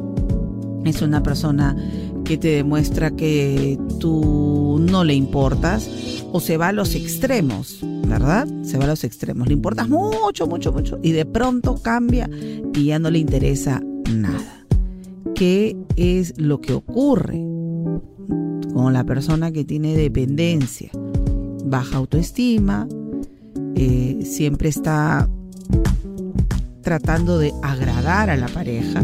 es 0.85 1.01
una 1.01 1.21
persona 1.21 1.75
que 2.23 2.37
te 2.37 2.49
demuestra 2.49 3.11
que 3.11 3.77
tú 3.99 4.79
no 4.79 5.03
le 5.03 5.13
importas 5.13 5.89
o 6.31 6.39
se 6.39 6.57
va 6.57 6.69
a 6.69 6.71
los 6.71 6.95
extremos, 6.95 7.79
¿verdad? 8.07 8.47
Se 8.63 8.77
va 8.77 8.85
a 8.85 8.87
los 8.87 9.03
extremos, 9.03 9.47
le 9.47 9.53
importas 9.53 9.89
mucho, 9.89 10.47
mucho, 10.47 10.71
mucho 10.71 10.99
y 11.03 11.11
de 11.11 11.25
pronto 11.25 11.75
cambia 11.81 12.29
y 12.73 12.85
ya 12.85 12.99
no 12.99 13.09
le 13.09 13.19
interesa 13.19 13.81
nada. 14.13 14.65
Qué 15.33 15.75
es 15.97 16.39
lo 16.39 16.61
que 16.61 16.73
ocurre 16.73 17.54
con 18.75 18.91
la 18.91 19.05
persona 19.05 19.53
que 19.53 19.63
tiene 19.63 19.95
dependencia. 19.95 20.91
Baja 21.65 21.95
autoestima, 21.95 22.87
eh, 23.73 24.19
siempre 24.23 24.67
está 24.67 25.29
tratando 26.81 27.39
de 27.39 27.53
agradar 27.63 28.29
a 28.29 28.35
la 28.35 28.47
pareja, 28.49 29.01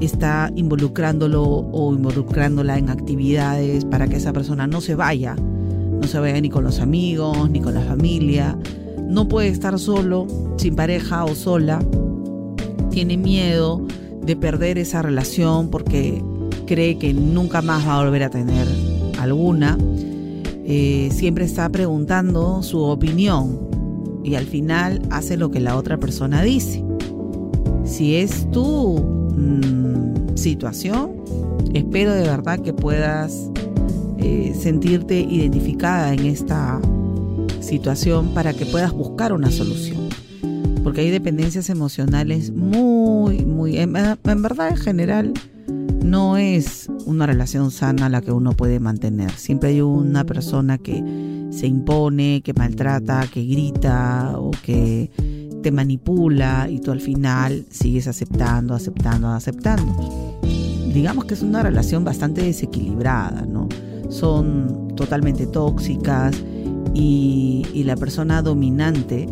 está 0.00 0.52
involucrándolo 0.56 1.42
o 1.42 1.94
involucrándola 1.94 2.76
en 2.76 2.90
actividades 2.90 3.86
para 3.86 4.08
que 4.08 4.16
esa 4.16 4.34
persona 4.34 4.66
no 4.66 4.82
se 4.82 4.94
vaya, 4.94 5.36
no 5.36 6.06
se 6.06 6.18
vaya 6.18 6.38
ni 6.38 6.50
con 6.50 6.64
los 6.64 6.80
amigos, 6.80 7.48
ni 7.50 7.62
con 7.62 7.72
la 7.72 7.80
familia, 7.80 8.58
no 9.08 9.26
puede 9.26 9.48
estar 9.48 9.78
solo, 9.78 10.26
sin 10.58 10.76
pareja 10.76 11.24
o 11.24 11.34
sola, 11.34 11.82
tiene 12.90 13.16
miedo 13.16 13.86
de 14.22 14.36
perder 14.36 14.76
esa 14.76 15.00
relación 15.00 15.70
porque 15.70 16.22
cree 16.66 16.98
que 16.98 17.14
nunca 17.14 17.62
más 17.62 17.86
va 17.86 18.00
a 18.00 18.04
volver 18.04 18.22
a 18.22 18.30
tener 18.30 18.66
alguna. 19.18 19.78
Eh, 20.66 21.10
siempre 21.12 21.44
está 21.44 21.68
preguntando 21.68 22.62
su 22.62 22.82
opinión 22.82 23.68
y 24.24 24.34
al 24.36 24.46
final 24.46 25.02
hace 25.10 25.36
lo 25.36 25.50
que 25.50 25.60
la 25.60 25.76
otra 25.76 25.98
persona 25.98 26.42
dice. 26.42 26.84
Si 27.84 28.16
es 28.16 28.50
tu 28.50 28.98
mm, 28.98 30.36
situación, 30.36 31.12
espero 31.74 32.12
de 32.12 32.22
verdad 32.22 32.60
que 32.60 32.72
puedas 32.72 33.50
eh, 34.18 34.54
sentirte 34.58 35.20
identificada 35.20 36.14
en 36.14 36.26
esta 36.26 36.80
situación 37.60 38.32
para 38.34 38.54
que 38.54 38.66
puedas 38.66 38.92
buscar 38.92 39.32
una 39.32 39.50
solución 39.50 40.04
porque 40.84 41.00
hay 41.00 41.10
dependencias 41.10 41.70
emocionales 41.70 42.52
muy, 42.52 43.44
muy, 43.46 43.78
en, 43.78 43.94
verdad 43.94 44.68
en 44.68 44.76
general 44.76 45.32
no 46.04 46.36
es 46.36 46.88
una 47.06 47.26
relación 47.26 47.70
sana 47.70 48.08
la 48.08 48.20
que 48.20 48.30
uno 48.30 48.52
puede 48.52 48.78
mantener. 48.78 49.30
Siempre 49.32 49.70
hay 49.70 49.80
una 49.80 50.24
persona 50.24 50.76
que 50.76 51.02
se 51.50 51.66
impone, 51.66 52.42
que 52.44 52.52
maltrata, 52.52 53.26
que 53.32 53.42
grita 53.44 54.34
o 54.36 54.50
que 54.50 55.10
te 55.62 55.72
manipula 55.72 56.68
y 56.68 56.80
tú 56.80 56.92
al 56.92 57.00
final 57.00 57.64
sigues 57.70 58.06
aceptando, 58.06 58.74
aceptando, 58.74 59.28
aceptando. 59.28 60.38
Digamos 60.92 61.24
que 61.24 61.34
es 61.34 61.42
una 61.42 61.62
relación 61.62 62.04
bastante 62.04 62.42
desequilibrada, 62.42 63.46
¿no? 63.46 63.68
Son 64.10 64.88
totalmente 64.94 65.46
tóxicas 65.46 66.36
y, 66.92 67.66
y 67.72 67.84
la 67.84 67.96
persona 67.96 68.42
dominante 68.42 69.26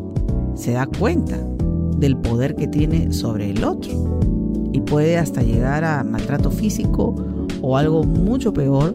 se 0.54 0.72
da 0.72 0.86
cuenta 0.86 1.38
del 1.98 2.16
poder 2.16 2.56
que 2.56 2.66
tiene 2.66 3.12
sobre 3.12 3.50
el 3.50 3.62
otro 3.62 4.31
y 4.72 4.80
puede 4.80 5.18
hasta 5.18 5.42
llegar 5.42 5.84
a 5.84 6.02
maltrato 6.04 6.50
físico 6.50 7.14
o 7.60 7.76
algo 7.76 8.04
mucho 8.04 8.52
peor 8.52 8.94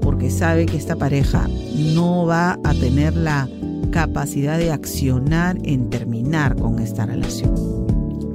porque 0.00 0.30
sabe 0.30 0.66
que 0.66 0.76
esta 0.76 0.96
pareja 0.96 1.48
no 1.94 2.26
va 2.26 2.58
a 2.64 2.74
tener 2.74 3.16
la 3.16 3.48
capacidad 3.90 4.58
de 4.58 4.72
accionar 4.72 5.58
en 5.64 5.90
terminar 5.90 6.56
con 6.56 6.78
esta 6.78 7.06
relación. 7.06 7.54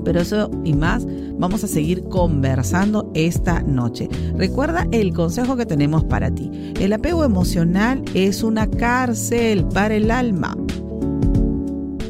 Pero 0.04 0.20
eso 0.20 0.52
y 0.64 0.74
más 0.74 1.06
vamos 1.38 1.64
a 1.64 1.68
seguir 1.68 2.04
conversando 2.04 3.10
esta 3.14 3.62
noche. 3.62 4.10
Recuerda 4.36 4.88
el 4.92 5.14
consejo 5.14 5.56
que 5.56 5.66
tenemos 5.66 6.04
para 6.04 6.30
ti. 6.30 6.52
El 6.80 6.94
apego 6.94 7.24
emocional 7.24 8.04
es 8.14 8.44
una 8.44 8.70
cárcel 8.70 9.66
para 9.66 9.96
el 9.96 10.12
alma. 10.12 10.58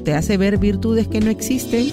Te 0.03 0.13
hace 0.13 0.37
ver 0.37 0.57
virtudes 0.57 1.07
que 1.07 1.21
no 1.21 1.29
existen 1.29 1.87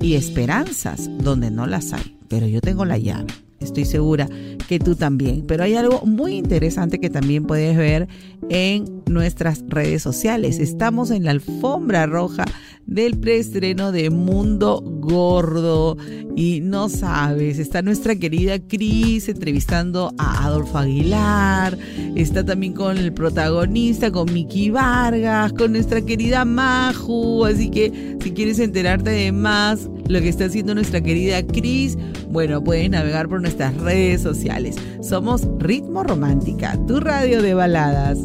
y 0.00 0.14
esperanzas 0.14 1.08
donde 1.18 1.50
no 1.50 1.66
las 1.66 1.92
hay. 1.92 2.17
Pero 2.28 2.46
yo 2.46 2.60
tengo 2.60 2.84
la 2.84 2.98
llave. 2.98 3.26
Estoy 3.68 3.84
segura 3.84 4.28
que 4.68 4.78
tú 4.78 4.94
también. 4.94 5.44
Pero 5.46 5.64
hay 5.64 5.74
algo 5.74 6.02
muy 6.04 6.34
interesante 6.34 6.98
que 6.98 7.10
también 7.10 7.44
puedes 7.44 7.76
ver 7.76 8.08
en 8.48 9.02
nuestras 9.06 9.64
redes 9.68 10.02
sociales. 10.02 10.58
Estamos 10.58 11.10
en 11.10 11.24
la 11.24 11.30
alfombra 11.32 12.06
roja 12.06 12.44
del 12.88 13.18
preestreno 13.18 13.92
de 13.92 14.10
Mundo 14.10 14.82
Gordo. 14.82 15.96
Y 16.34 16.60
no 16.60 16.88
sabes, 16.88 17.58
está 17.58 17.82
nuestra 17.82 18.16
querida 18.16 18.58
Cris 18.58 19.28
entrevistando 19.28 20.14
a 20.18 20.46
Adolfo 20.46 20.78
Aguilar. 20.78 21.76
Está 22.16 22.44
también 22.44 22.72
con 22.72 22.96
el 22.96 23.12
protagonista, 23.12 24.10
con 24.10 24.32
Miki 24.32 24.70
Vargas, 24.70 25.52
con 25.52 25.72
nuestra 25.72 26.00
querida 26.00 26.44
Maju. 26.44 27.44
Así 27.44 27.70
que 27.70 28.16
si 28.22 28.32
quieres 28.32 28.58
enterarte 28.58 29.10
de 29.10 29.32
más 29.32 29.88
lo 30.08 30.20
que 30.20 30.28
está 30.28 30.46
haciendo 30.46 30.74
nuestra 30.74 31.02
querida 31.02 31.46
Cris, 31.46 31.98
bueno, 32.30 32.62
puedes 32.62 32.88
navegar 32.88 33.28
por 33.28 33.40
nuestras 33.58 33.82
redes 33.82 34.22
sociales. 34.22 34.76
Somos 35.02 35.48
Ritmo 35.58 36.04
Romántica, 36.04 36.78
tu 36.86 37.00
radio 37.00 37.42
de 37.42 37.54
baladas. 37.54 38.18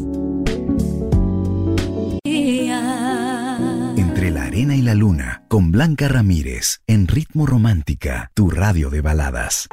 Entre 3.96 4.30
la 4.30 4.44
arena 4.44 4.76
y 4.76 4.82
la 4.82 4.94
luna, 4.94 5.42
con 5.48 5.72
Blanca 5.72 6.06
Ramírez, 6.06 6.82
en 6.86 7.08
Ritmo 7.08 7.46
Romántica, 7.46 8.30
tu 8.34 8.48
radio 8.50 8.90
de 8.90 9.00
baladas. 9.00 9.68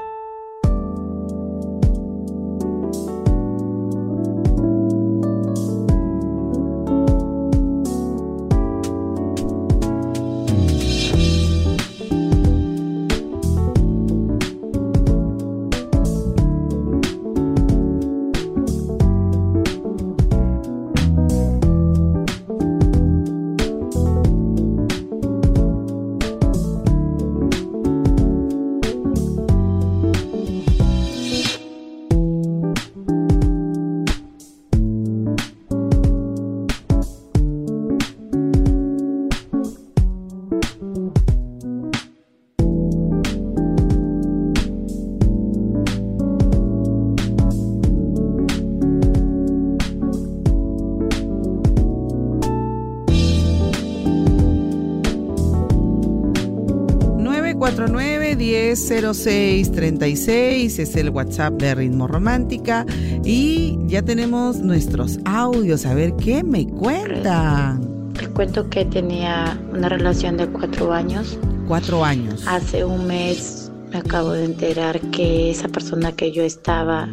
0636 58.76 60.80
es 60.80 60.96
el 60.96 61.10
WhatsApp 61.10 61.56
de 61.56 61.76
Ritmo 61.76 62.08
Romántica 62.08 62.86
y 63.24 63.78
ya 63.88 64.02
tenemos 64.02 64.60
nuestros 64.60 65.20
audios. 65.26 65.86
A 65.86 65.94
ver 65.94 66.16
qué 66.16 66.42
me 66.44 66.66
cuentan. 66.68 68.14
Te 68.14 68.28
cuento 68.28 68.70
que 68.70 68.86
tenía 68.86 69.60
una 69.74 69.90
relación 69.90 70.38
de 70.38 70.48
cuatro 70.48 70.94
años. 70.94 71.38
Cuatro 71.68 72.06
años. 72.06 72.46
Hace 72.48 72.86
un 72.86 73.08
mes 73.08 73.72
me 73.92 73.98
acabo 73.98 74.32
de 74.32 74.46
enterar 74.46 75.02
que 75.12 75.52
esa 75.52 75.68
persona 75.68 76.14
que 76.14 76.32
yo 76.32 76.44
estaba 76.44 77.10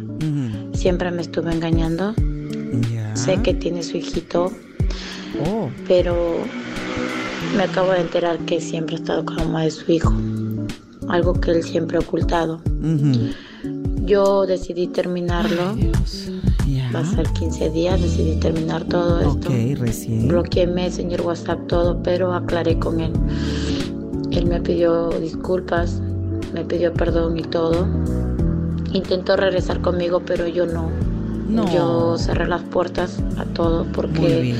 siempre 0.73 1.11
me 1.11 1.21
estuvo 1.21 1.49
engañando. 1.49 2.15
Sé 3.15 3.41
que 3.41 3.53
tiene 3.53 3.83
su 3.83 3.97
hijito, 3.97 4.53
oh. 5.45 5.69
pero 5.87 6.37
me 7.57 7.63
acabo 7.63 7.91
de 7.91 7.99
enterar 8.01 8.37
que 8.39 8.59
siempre 8.61 8.95
ha 8.95 8.99
estado 8.99 9.25
con 9.25 9.35
la 9.35 9.43
mamá 9.43 9.63
de 9.63 9.71
su 9.71 9.91
hijo 9.91 10.13
algo 11.09 11.33
que 11.33 11.51
él 11.51 11.63
siempre 11.63 11.97
ha 11.97 11.99
ocultado. 11.99 12.61
Yo 14.05 14.45
decidí 14.45 14.87
terminarlo. 14.87 15.75
Va 16.95 16.99
a 16.99 17.05
ser 17.05 17.27
15 17.27 17.69
días, 17.69 18.01
decidí 18.01 18.35
terminar 18.37 18.83
todo 18.85 19.19
esto. 19.19 19.49
recién. 19.79 20.27
Bloqueé 20.27 20.65
Messenger, 20.65 21.21
WhatsApp, 21.21 21.67
todo, 21.67 22.01
pero 22.01 22.33
aclaré 22.33 22.79
con 22.79 22.99
él. 22.99 23.11
Él 24.31 24.45
me 24.47 24.61
pidió 24.61 25.09
disculpas, 25.09 26.01
me 26.53 26.63
pidió 26.63 26.93
perdón 26.93 27.37
y 27.37 27.43
todo. 27.43 27.87
Intentó 28.93 29.35
regresar 29.35 29.81
conmigo, 29.81 30.21
pero 30.25 30.47
yo 30.47 30.65
no. 30.65 30.89
no. 31.47 31.71
Yo 31.71 32.17
cerré 32.17 32.47
las 32.47 32.63
puertas 32.63 33.19
a 33.37 33.45
todo 33.45 33.85
porque 33.91 34.55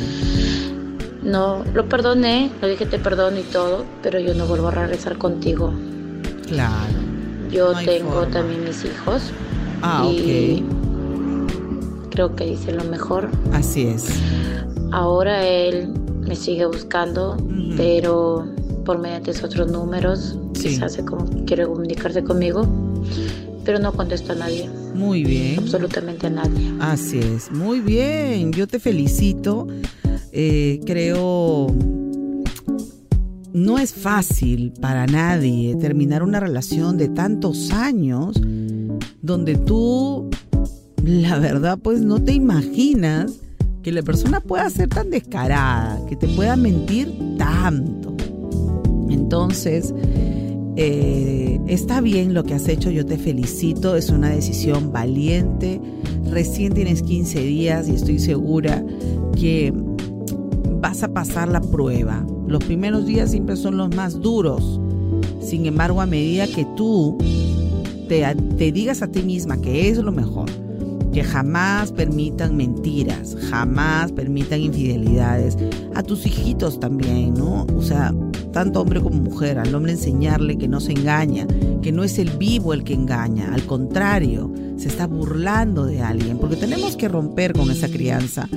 no 1.23 1.63
lo 1.73 1.89
perdoné, 1.89 2.51
lo 2.61 2.67
dije 2.67 2.85
te 2.85 2.99
perdono 2.99 3.39
y 3.39 3.43
todo, 3.43 3.85
pero 4.01 4.19
yo 4.19 4.33
no 4.33 4.45
vuelvo 4.45 4.67
a 4.67 4.71
regresar 4.71 5.17
contigo. 5.17 5.73
Claro. 6.49 6.93
Yo 7.51 7.73
tengo 7.85 8.27
también 8.27 8.63
mis 8.63 8.85
hijos. 8.85 9.21
Ah, 9.81 10.05
y 10.05 10.63
Creo 12.11 12.35
que 12.35 12.47
hice 12.47 12.73
lo 12.73 12.83
mejor. 12.83 13.29
Así 13.53 13.87
es. 13.87 14.07
Ahora 14.91 15.45
él 15.47 15.93
me 16.27 16.35
sigue 16.35 16.65
buscando, 16.65 17.37
pero 17.77 18.45
por 18.83 18.99
mediante 18.99 19.31
otros 19.43 19.71
números, 19.71 20.37
sí. 20.53 20.69
quizás 20.69 20.93
hace 20.93 21.05
como 21.05 21.25
quiere 21.45 21.65
comunicarse 21.65 22.23
conmigo, 22.23 22.65
pero 23.63 23.79
no 23.79 23.93
contesto 23.93 24.33
a 24.33 24.35
nadie. 24.35 24.69
Muy 24.93 25.23
bien. 25.23 25.59
Absolutamente 25.59 26.27
a 26.27 26.31
nadie. 26.31 26.73
Así 26.79 27.19
es. 27.19 27.51
Muy 27.51 27.79
bien. 27.79 28.51
Yo 28.51 28.67
te 28.67 28.79
felicito. 28.79 29.67
Eh, 30.31 30.81
creo 30.85 31.67
no 33.59 33.77
es 33.77 33.93
fácil 33.93 34.73
para 34.79 35.05
nadie 35.05 35.75
terminar 35.75 36.23
una 36.23 36.39
relación 36.39 36.97
de 36.97 37.09
tantos 37.09 37.71
años 37.71 38.39
donde 39.21 39.55
tú, 39.55 40.29
la 41.03 41.37
verdad, 41.39 41.77
pues 41.81 42.01
no 42.01 42.23
te 42.23 42.33
imaginas 42.33 43.33
que 43.83 43.91
la 43.91 44.01
persona 44.01 44.39
pueda 44.39 44.69
ser 44.69 44.89
tan 44.89 45.09
descarada, 45.09 45.99
que 46.07 46.15
te 46.15 46.27
pueda 46.27 46.55
mentir 46.55 47.13
tanto. 47.37 48.15
Entonces, 49.09 49.93
eh, 50.75 51.59
está 51.67 51.99
bien 51.99 52.33
lo 52.33 52.43
que 52.45 52.53
has 52.53 52.67
hecho, 52.67 52.89
yo 52.91 53.05
te 53.05 53.17
felicito, 53.17 53.95
es 53.95 54.09
una 54.09 54.29
decisión 54.29 54.91
valiente. 54.93 55.81
Recién 56.31 56.73
tienes 56.73 57.01
15 57.01 57.41
días 57.41 57.89
y 57.89 57.95
estoy 57.95 58.19
segura 58.19 58.85
que 59.35 59.73
vas 60.79 61.03
a 61.03 61.13
pasar 61.13 61.47
la 61.49 61.61
prueba. 61.61 62.25
Los 62.47 62.63
primeros 62.63 63.05
días 63.05 63.31
siempre 63.31 63.55
son 63.55 63.77
los 63.77 63.95
más 63.95 64.19
duros. 64.19 64.79
Sin 65.41 65.65
embargo, 65.65 66.01
a 66.01 66.05
medida 66.05 66.47
que 66.47 66.65
tú 66.75 67.17
te, 68.07 68.71
digas 68.71 69.01
a 69.01 69.07
ti 69.07 69.21
misma 69.21 69.61
que 69.61 69.89
es 69.89 69.97
lo 69.97 70.11
mejor, 70.11 70.49
que 71.13 71.23
jamás 71.23 71.91
permitan 71.91 72.57
mentiras, 72.57 73.35
jamás 73.49 74.11
permitan 74.11 74.61
infidelidades, 74.61 75.57
a 75.95 76.03
tus 76.03 76.25
hijitos 76.25 76.79
también, 76.79 77.35
¿no? 77.35 77.65
O 77.75 77.81
sea, 77.81 78.13
tanto 78.51 78.81
hombre 78.81 79.01
como 79.01 79.21
mujer, 79.21 79.59
al 79.59 79.73
hombre 79.73 79.91
enseñarle 79.93 80.57
que 80.57 80.67
no 80.67 80.79
se 80.79 80.93
engaña, 80.93 81.47
que 81.81 81.91
no 81.91 82.03
es 82.03 82.17
el 82.19 82.31
vivo 82.31 82.73
el 82.73 82.83
que 82.83 82.93
engaña, 82.93 83.53
al 83.53 83.63
contrario, 83.63 84.51
se 84.77 84.87
está 84.87 85.07
burlando 85.07 85.85
de 85.85 86.01
alguien, 86.01 86.37
porque 86.39 86.55
tenemos 86.55 86.95
que 86.95 87.07
romper 87.07 87.53
con 87.53 87.69
esa 87.69 87.89
crianza 87.89 88.47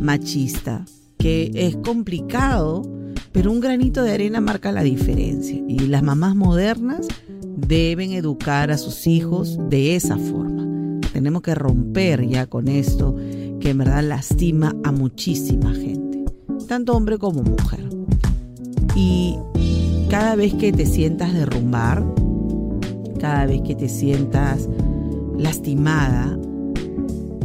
machista, 0.00 0.84
que 1.22 1.52
es 1.54 1.76
complicado, 1.76 2.82
pero 3.30 3.52
un 3.52 3.60
granito 3.60 4.02
de 4.02 4.10
arena 4.10 4.40
marca 4.40 4.72
la 4.72 4.82
diferencia. 4.82 5.62
Y 5.68 5.78
las 5.86 6.02
mamás 6.02 6.34
modernas 6.34 7.06
deben 7.56 8.10
educar 8.10 8.72
a 8.72 8.76
sus 8.76 9.06
hijos 9.06 9.56
de 9.70 9.94
esa 9.94 10.16
forma. 10.18 10.98
Tenemos 11.12 11.42
que 11.42 11.54
romper 11.54 12.26
ya 12.26 12.46
con 12.46 12.66
esto 12.66 13.14
que 13.60 13.70
en 13.70 13.78
verdad 13.78 14.02
lastima 14.02 14.74
a 14.82 14.90
muchísima 14.90 15.72
gente, 15.72 16.24
tanto 16.66 16.96
hombre 16.96 17.18
como 17.18 17.44
mujer. 17.44 17.88
Y 18.96 19.38
cada 20.10 20.34
vez 20.34 20.54
que 20.54 20.72
te 20.72 20.86
sientas 20.86 21.32
derrumbar, 21.34 22.04
cada 23.20 23.46
vez 23.46 23.60
que 23.62 23.76
te 23.76 23.88
sientas 23.88 24.68
lastimada, 25.38 26.36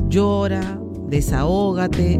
llora, 0.09 0.81
desahógate, 1.09 2.19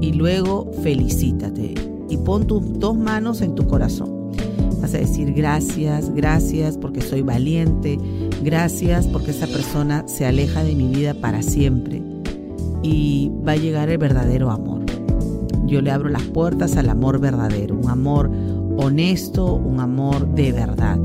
y 0.00 0.12
luego 0.12 0.70
felicítate 0.82 1.74
y 2.08 2.16
pon 2.18 2.46
tus 2.46 2.78
dos 2.78 2.96
manos 2.96 3.40
en 3.40 3.54
tu 3.54 3.66
corazón. 3.66 4.32
Vas 4.80 4.94
a 4.94 4.98
decir 4.98 5.32
gracias, 5.34 6.14
gracias 6.14 6.78
porque 6.78 7.00
soy 7.00 7.22
valiente, 7.22 7.98
gracias 8.42 9.06
porque 9.06 9.32
esta 9.32 9.46
persona 9.46 10.06
se 10.06 10.24
aleja 10.24 10.62
de 10.62 10.74
mi 10.74 10.86
vida 10.86 11.14
para 11.14 11.42
siempre 11.42 12.02
y 12.82 13.30
va 13.46 13.52
a 13.52 13.56
llegar 13.56 13.88
el 13.90 13.98
verdadero 13.98 14.50
amor. 14.50 14.82
Yo 15.66 15.82
le 15.82 15.90
abro 15.90 16.08
las 16.08 16.22
puertas 16.22 16.76
al 16.76 16.88
amor 16.88 17.20
verdadero, 17.20 17.76
un 17.76 17.90
amor 17.90 18.30
honesto, 18.78 19.54
un 19.54 19.80
amor 19.80 20.26
de 20.34 20.52
verdad. 20.52 20.98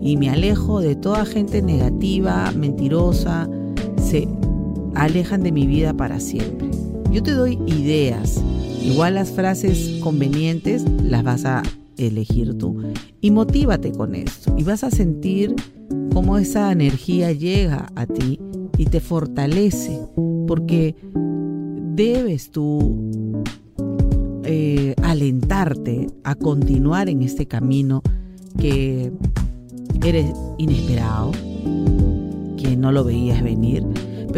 Y 0.00 0.16
me 0.16 0.30
alejo 0.30 0.80
de 0.80 0.96
toda 0.96 1.26
gente 1.26 1.60
negativa, 1.60 2.50
mentirosa, 2.52 3.48
se 3.96 4.28
alejan 4.94 5.42
de 5.42 5.52
mi 5.52 5.66
vida 5.66 5.92
para 5.92 6.20
siempre. 6.20 6.70
Yo 7.10 7.22
te 7.22 7.32
doy 7.32 7.58
ideas, 7.66 8.42
igual 8.82 9.14
las 9.14 9.30
frases 9.30 9.98
convenientes 10.02 10.84
las 11.02 11.24
vas 11.24 11.44
a 11.44 11.62
elegir 11.96 12.56
tú. 12.58 12.82
Y 13.20 13.30
motívate 13.30 13.92
con 13.92 14.14
esto. 14.14 14.54
Y 14.58 14.62
vas 14.62 14.84
a 14.84 14.90
sentir 14.90 15.54
cómo 16.12 16.38
esa 16.38 16.70
energía 16.70 17.32
llega 17.32 17.90
a 17.94 18.06
ti 18.06 18.38
y 18.76 18.86
te 18.86 19.00
fortalece. 19.00 20.00
Porque 20.46 20.94
debes 21.94 22.50
tú 22.50 23.42
eh, 24.44 24.94
alentarte 25.02 26.06
a 26.24 26.34
continuar 26.34 27.08
en 27.08 27.22
este 27.22 27.46
camino 27.46 28.02
que 28.58 29.12
eres 30.04 30.32
inesperado, 30.58 31.32
que 32.56 32.76
no 32.76 32.92
lo 32.92 33.04
veías 33.04 33.42
venir. 33.42 33.84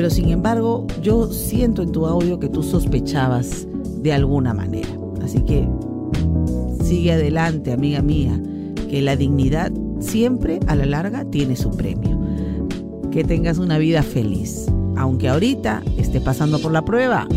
Pero 0.00 0.08
sin 0.08 0.30
embargo, 0.30 0.86
yo 1.02 1.30
siento 1.30 1.82
en 1.82 1.92
tu 1.92 2.06
audio 2.06 2.40
que 2.40 2.48
tú 2.48 2.62
sospechabas 2.62 3.66
de 3.98 4.14
alguna 4.14 4.54
manera. 4.54 4.88
Así 5.22 5.42
que 5.42 5.68
Sigue 6.82 7.12
adelante, 7.12 7.70
amiga 7.70 8.00
mía, 8.00 8.40
que 8.88 9.02
la 9.02 9.14
dignidad 9.14 9.70
siempre 9.98 10.58
a 10.68 10.74
la 10.74 10.86
larga 10.86 11.26
tiene 11.26 11.54
su 11.54 11.70
premio. 11.70 12.18
Que 13.10 13.24
tengas 13.24 13.58
una 13.58 13.76
vida 13.76 14.02
feliz. 14.02 14.64
Aunque 14.96 15.28
ahorita 15.28 15.82
esté 15.98 16.22
pasando 16.22 16.60
por 16.60 16.72
la 16.72 16.82
prueba, 16.82 17.28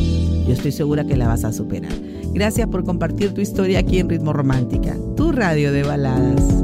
yo 0.47 0.54
estoy 0.54 0.71
segura 0.71 1.04
que 1.04 1.17
la 1.17 1.28
vas 1.28 1.43
a 1.43 1.52
superar. 1.52 1.91
Gracias 2.34 2.69
por 2.69 2.86
compartir 2.86 3.34
tu 3.34 3.41
historia 3.41 3.80
aquí 3.80 3.99
en 3.99 4.08
Ritmo 4.08 4.32
Romántica, 4.32 4.95
tu 5.17 5.34
radio 5.34 5.73
de 5.73 5.84
baladas. 5.84 6.63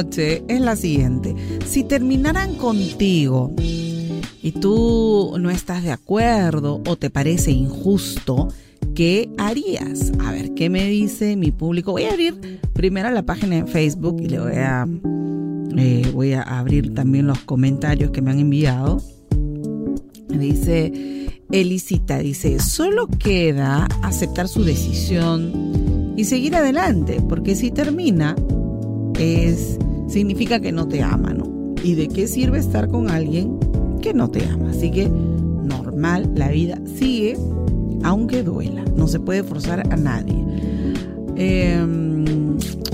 Es 0.00 0.60
la 0.60 0.76
siguiente. 0.76 1.34
Si 1.66 1.82
terminaran 1.82 2.54
contigo 2.54 3.52
y 3.58 4.52
tú 4.52 5.34
no 5.40 5.50
estás 5.50 5.82
de 5.82 5.90
acuerdo 5.90 6.80
o 6.86 6.96
te 6.96 7.10
parece 7.10 7.50
injusto, 7.50 8.48
¿qué 8.94 9.28
harías? 9.38 10.12
A 10.20 10.30
ver, 10.30 10.54
¿qué 10.54 10.70
me 10.70 10.86
dice 10.86 11.34
mi 11.36 11.50
público? 11.50 11.92
Voy 11.92 12.04
a 12.04 12.12
abrir 12.12 12.60
primero 12.74 13.10
la 13.10 13.22
página 13.22 13.56
en 13.56 13.66
Facebook 13.66 14.20
y 14.20 14.28
le 14.28 14.38
voy 14.38 14.52
a, 14.56 14.86
eh, 15.76 16.10
voy 16.14 16.32
a 16.34 16.42
abrir 16.42 16.94
también 16.94 17.26
los 17.26 17.40
comentarios 17.40 18.12
que 18.12 18.22
me 18.22 18.30
han 18.30 18.38
enviado. 18.38 19.02
Dice 20.28 21.26
Elisita, 21.50 22.18
dice, 22.18 22.60
solo 22.60 23.08
queda 23.08 23.88
aceptar 24.02 24.46
su 24.46 24.62
decisión 24.62 26.14
y 26.16 26.24
seguir 26.24 26.54
adelante, 26.54 27.20
porque 27.28 27.56
si 27.56 27.72
termina, 27.72 28.36
es 29.18 29.78
significa 30.08 30.60
que 30.60 30.72
no 30.72 30.88
te 30.88 31.02
ama, 31.02 31.32
¿no? 31.32 31.74
¿Y 31.82 31.94
de 31.94 32.08
qué 32.08 32.26
sirve 32.26 32.58
estar 32.58 32.88
con 32.88 33.10
alguien 33.10 33.58
que 34.02 34.12
no 34.12 34.30
te 34.30 34.44
ama? 34.46 34.70
Así 34.70 34.90
que 34.90 35.08
normal, 35.08 36.32
la 36.34 36.48
vida 36.48 36.80
sigue, 36.98 37.36
aunque 38.02 38.42
duela. 38.42 38.84
No 38.96 39.06
se 39.06 39.20
puede 39.20 39.42
forzar 39.44 39.92
a 39.92 39.96
nadie. 39.96 40.34
Em, 41.36 42.24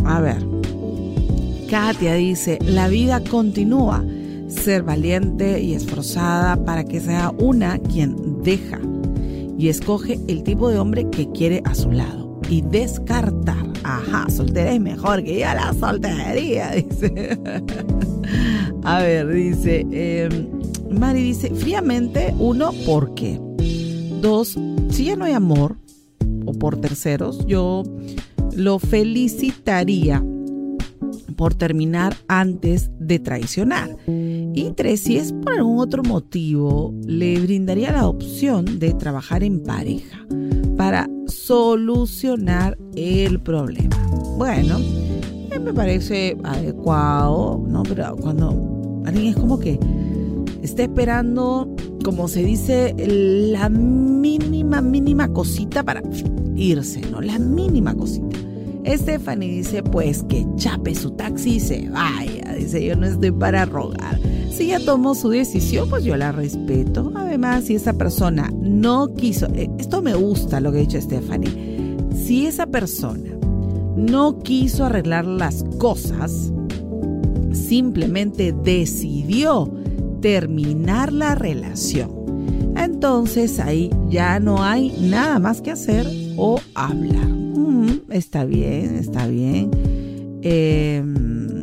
a 0.05 0.21
ver, 0.21 0.45
Katia 1.71 2.15
dice, 2.15 2.59
la 2.63 2.89
vida 2.89 3.23
continúa. 3.25 4.05
Ser 4.49 4.83
valiente 4.83 5.63
y 5.63 5.75
esforzada 5.75 6.65
para 6.65 6.85
que 6.85 7.01
sea 7.01 7.33
una 7.39 7.79
quien 7.79 8.43
deja 8.43 8.79
y 9.59 9.69
escoge 9.69 10.21
el 10.29 10.43
tipo 10.43 10.69
de 10.69 10.79
hombre 10.79 11.09
que 11.11 11.31
quiere 11.31 11.63
a 11.65 11.75
su 11.75 11.91
lado 11.91 12.39
y 12.49 12.61
descartar 12.61 13.74
Ajá, 13.85 14.27
soltera 14.31 14.73
es 14.73 14.81
mejor 14.81 15.23
que 15.23 15.39
ya 15.39 15.55
la 15.55 15.75
soltería, 15.75 16.71
dice. 16.73 17.39
A 18.83 18.99
ver, 19.01 19.29
dice, 19.29 19.87
em, 19.91 20.49
Mari 20.91 21.23
dice, 21.23 21.55
fríamente, 21.55 22.35
uno, 22.39 22.73
¿por 22.87 23.15
qué? 23.15 23.39
Dos, 24.21 24.59
si 24.91 25.05
ya 25.05 25.17
no 25.17 25.27
hay 25.27 25.33
amor, 25.33 25.77
o 26.47 26.53
por 26.53 26.81
terceros, 26.81 27.47
yo 27.47 27.83
lo 28.57 28.79
felicitaría 28.79 30.25
por 31.37 31.55
terminar 31.55 32.17
antes 32.29 32.91
de 32.99 33.19
traicionar. 33.19 33.97
Y 34.07 34.71
tres, 34.77 35.01
si 35.03 35.17
es 35.17 35.33
por 35.33 35.53
algún 35.53 35.79
otro 35.79 36.03
motivo, 36.03 36.95
le 37.07 37.41
brindaría 37.41 37.93
la 37.93 38.07
opción 38.07 38.79
de 38.79 38.95
trabajar 38.95 39.43
en 39.43 39.63
pareja 39.63 40.27
para 40.77 41.09
solucionar 41.47 42.79
el 42.97 43.39
problema. 43.41 43.97
Bueno, 44.39 44.79
eh, 45.51 45.59
me 45.59 45.75
parece 45.75 46.39
adecuado, 46.43 47.63
¿no? 47.69 47.83
Pero 47.83 48.17
cuando 48.17 49.03
alguien 49.05 49.27
es 49.27 49.37
como 49.37 49.59
que 49.59 49.79
está 50.63 50.85
esperando, 50.85 51.69
como 52.03 52.29
se 52.29 52.43
dice, 52.43 52.95
la 52.97 53.69
mínima, 53.69 54.81
mínima 54.81 55.29
cosita 55.29 55.83
para 55.83 56.03
irse, 56.57 57.03
¿no? 57.11 57.21
La 57.21 57.39
mínima 57.39 57.95
cosita. 57.95 58.39
Stephanie 58.87 59.49
dice, 59.49 59.83
pues 59.83 60.23
que 60.25 60.47
chape 60.57 60.95
su 60.95 61.11
taxi 61.11 61.57
y 61.57 61.61
se 61.61 61.91
vaya. 61.91 62.44
Dice, 62.55 62.85
yo 62.85 62.97
no 62.97 63.07
estoy 63.07 63.31
para 63.31 63.65
rogar. 63.65 64.19
Si 64.51 64.69
ya 64.69 64.79
tomó 64.79 65.15
su 65.15 65.31
decisión, 65.31 65.89
pues 65.89 66.05
yo 66.05 66.17
la 66.17 66.33
respeto. 66.33 67.13
Además, 67.15 67.65
si 67.65 67.75
esa 67.75 67.93
persona 67.93 68.53
no 68.61 69.13
quiso, 69.15 69.47
eh, 69.55 69.69
esto 69.79 70.01
me 70.01 70.15
gusta 70.15 70.61
lo 70.61 70.71
que 70.71 70.79
ha 70.79 70.81
dicho 70.83 71.01
Stephanie, 71.01 71.97
si 72.15 72.47
esa 72.47 72.67
persona 72.67 73.31
no 73.97 74.39
quiso 74.39 74.85
arreglar 74.85 75.27
las 75.27 75.65
cosas, 75.79 76.53
simplemente 77.53 78.53
decidió 78.53 79.73
terminar 80.21 81.13
la 81.13 81.35
relación. 81.35 82.11
Entonces 82.77 83.61
ahí 83.61 83.91
ya 84.09 84.41
no 84.41 84.63
hay 84.63 84.97
nada 85.01 85.39
más 85.39 85.61
que 85.61 85.71
hacer 85.71 86.07
o 86.37 86.61
hablar. 86.75 87.29
Mm, 87.29 88.11
está 88.11 88.45
bien, 88.45 88.97
está 88.97 89.27
bien. 89.27 89.71
Em, 90.43 91.54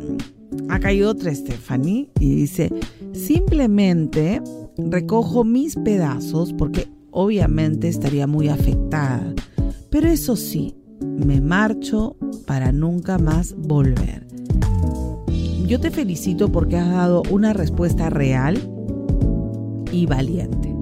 acá 0.72 0.88
hay 0.88 1.02
otra 1.02 1.34
Stephanie 1.34 2.08
y 2.18 2.34
dice, 2.34 2.72
simplemente 3.12 4.40
recojo 4.78 5.44
mis 5.44 5.76
pedazos 5.76 6.54
porque 6.54 6.88
obviamente 7.10 7.88
estaría 7.88 8.26
muy 8.26 8.48
afectada. 8.48 9.34
Pero 9.90 10.08
eso 10.08 10.34
sí, 10.34 10.74
me 11.00 11.42
marcho 11.42 12.16
para 12.46 12.72
nunca 12.72 13.18
más 13.18 13.54
volver. 13.54 14.26
Yo 15.66 15.78
te 15.78 15.90
felicito 15.90 16.50
porque 16.50 16.78
has 16.78 16.90
dado 16.90 17.22
una 17.30 17.52
respuesta 17.52 18.08
real 18.08 18.58
y 19.92 20.06
valiente. 20.06 20.74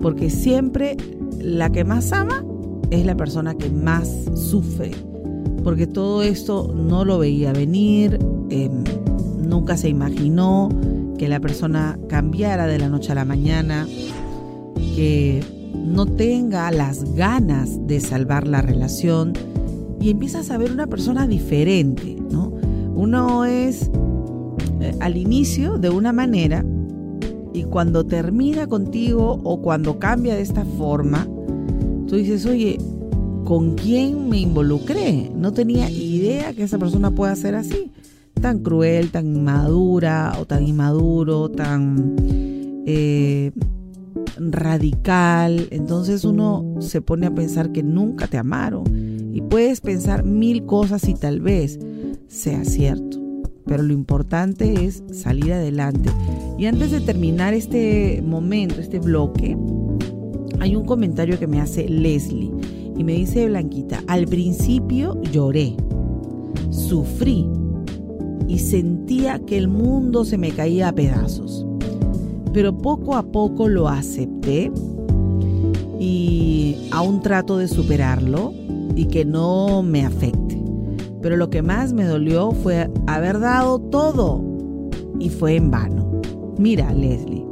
Porque 0.00 0.30
siempre 0.30 0.96
la 1.38 1.70
que 1.70 1.84
más 1.84 2.12
ama 2.12 2.44
es 2.90 3.06
la 3.06 3.16
persona 3.16 3.54
que 3.54 3.70
más 3.70 4.08
sufre. 4.34 4.90
Porque 5.62 5.86
todo 5.86 6.24
esto 6.24 6.74
no 6.74 7.04
lo 7.04 7.20
veía 7.20 7.52
venir, 7.52 8.18
em, 8.50 8.82
nunca 9.52 9.76
se 9.76 9.90
imaginó 9.90 10.70
que 11.18 11.28
la 11.28 11.38
persona 11.38 11.98
cambiara 12.08 12.66
de 12.66 12.78
la 12.78 12.88
noche 12.88 13.12
a 13.12 13.14
la 13.14 13.26
mañana, 13.26 13.86
que 14.96 15.44
no 15.74 16.06
tenga 16.06 16.70
las 16.70 17.14
ganas 17.14 17.86
de 17.86 18.00
salvar 18.00 18.48
la 18.48 18.62
relación 18.62 19.34
y 20.00 20.10
empiezas 20.10 20.50
a 20.50 20.56
ver 20.56 20.72
una 20.72 20.86
persona 20.86 21.26
diferente, 21.26 22.16
¿no? 22.30 22.50
Uno 22.94 23.44
es 23.44 23.90
eh, 24.80 24.96
al 25.00 25.18
inicio 25.18 25.76
de 25.76 25.90
una 25.90 26.12
manera 26.12 26.64
y 27.52 27.64
cuando 27.64 28.04
termina 28.04 28.66
contigo 28.66 29.38
o 29.44 29.60
cuando 29.60 29.98
cambia 29.98 30.34
de 30.34 30.40
esta 30.40 30.64
forma, 30.64 31.28
tú 32.06 32.16
dices, 32.16 32.46
oye, 32.46 32.78
¿con 33.44 33.74
quién 33.74 34.30
me 34.30 34.38
involucré? 34.38 35.30
No 35.36 35.52
tenía 35.52 35.90
idea 35.90 36.54
que 36.54 36.62
esa 36.62 36.78
persona 36.78 37.10
pueda 37.10 37.36
ser 37.36 37.54
así, 37.54 37.92
tan 38.42 38.58
cruel, 38.58 39.10
tan 39.10 39.34
inmadura 39.34 40.36
o 40.38 40.44
tan 40.44 40.66
inmaduro, 40.66 41.48
tan 41.48 42.16
eh, 42.84 43.52
radical. 44.36 45.68
Entonces 45.70 46.26
uno 46.26 46.74
se 46.80 47.00
pone 47.00 47.26
a 47.26 47.34
pensar 47.34 47.72
que 47.72 47.82
nunca 47.82 48.26
te 48.26 48.36
amaron 48.36 48.84
y 49.32 49.40
puedes 49.40 49.80
pensar 49.80 50.24
mil 50.24 50.66
cosas 50.66 51.08
y 51.08 51.14
tal 51.14 51.40
vez 51.40 51.78
sea 52.28 52.64
cierto 52.66 53.22
pero 53.64 53.82
lo 53.84 53.92
importante 53.92 54.84
es 54.84 55.02
salir 55.12 55.52
adelante. 55.52 56.10
Y 56.58 56.66
antes 56.66 56.90
de 56.90 57.00
terminar 57.00 57.54
este 57.54 58.20
momento, 58.20 58.80
este 58.80 58.98
bloque, 58.98 59.56
hay 60.60 60.76
un 60.76 60.84
comentario 60.84 61.38
que 61.38 61.46
me 61.46 61.60
hace 61.60 61.88
Leslie 61.88 62.50
y 62.96 63.04
me 63.04 63.14
dice 63.14 63.46
Blanquita, 63.46 64.02
al 64.06 64.26
principio 64.26 65.20
lloré, 65.22 65.76
sufrí 66.70 67.48
y 68.48 68.58
sentía 68.58 69.38
que 69.38 69.58
el 69.58 69.68
mundo 69.68 70.24
se 70.24 70.38
me 70.38 70.50
caía 70.50 70.88
a 70.88 70.94
pedazos, 70.94 71.66
pero 72.52 72.76
poco 72.76 73.14
a 73.14 73.22
poco 73.22 73.68
lo 73.68 73.88
acepté 73.88 74.70
y 75.98 76.88
aún 76.90 77.20
trato 77.20 77.56
de 77.56 77.68
superarlo 77.68 78.52
y 78.96 79.06
que 79.06 79.24
no 79.24 79.82
me 79.82 80.04
afecte. 80.04 80.60
Pero 81.20 81.36
lo 81.36 81.50
que 81.50 81.62
más 81.62 81.92
me 81.92 82.04
dolió 82.04 82.50
fue 82.50 82.90
haber 83.06 83.38
dado 83.38 83.78
todo 83.78 84.42
y 85.20 85.28
fue 85.28 85.56
en 85.56 85.70
vano. 85.70 86.20
Mira, 86.58 86.92
Leslie, 86.92 87.46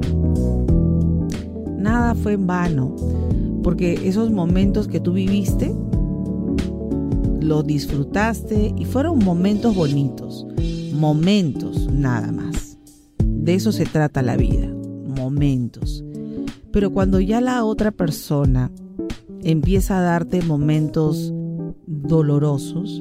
nada 1.79 2.15
fue 2.15 2.33
en 2.33 2.47
vano, 2.47 2.95
porque 3.63 4.01
esos 4.05 4.31
momentos 4.31 4.89
que 4.89 5.01
tú 5.01 5.13
viviste, 5.13 5.75
los 7.41 7.67
disfrutaste 7.67 8.75
y 8.77 8.85
fueron 8.85 9.19
momentos 9.21 9.75
bonitos, 9.75 10.47
momentos 11.01 11.89
nada 11.91 12.31
más. 12.31 12.77
De 13.25 13.55
eso 13.55 13.73
se 13.73 13.87
trata 13.87 14.21
la 14.21 14.37
vida, 14.37 14.69
momentos. 14.69 16.05
Pero 16.71 16.93
cuando 16.93 17.21
ya 17.21 17.41
la 17.41 17.65
otra 17.65 17.91
persona 17.91 18.71
empieza 19.43 19.99
a 19.99 20.03
darte 20.03 20.43
momentos 20.43 21.33
dolorosos, 21.87 23.01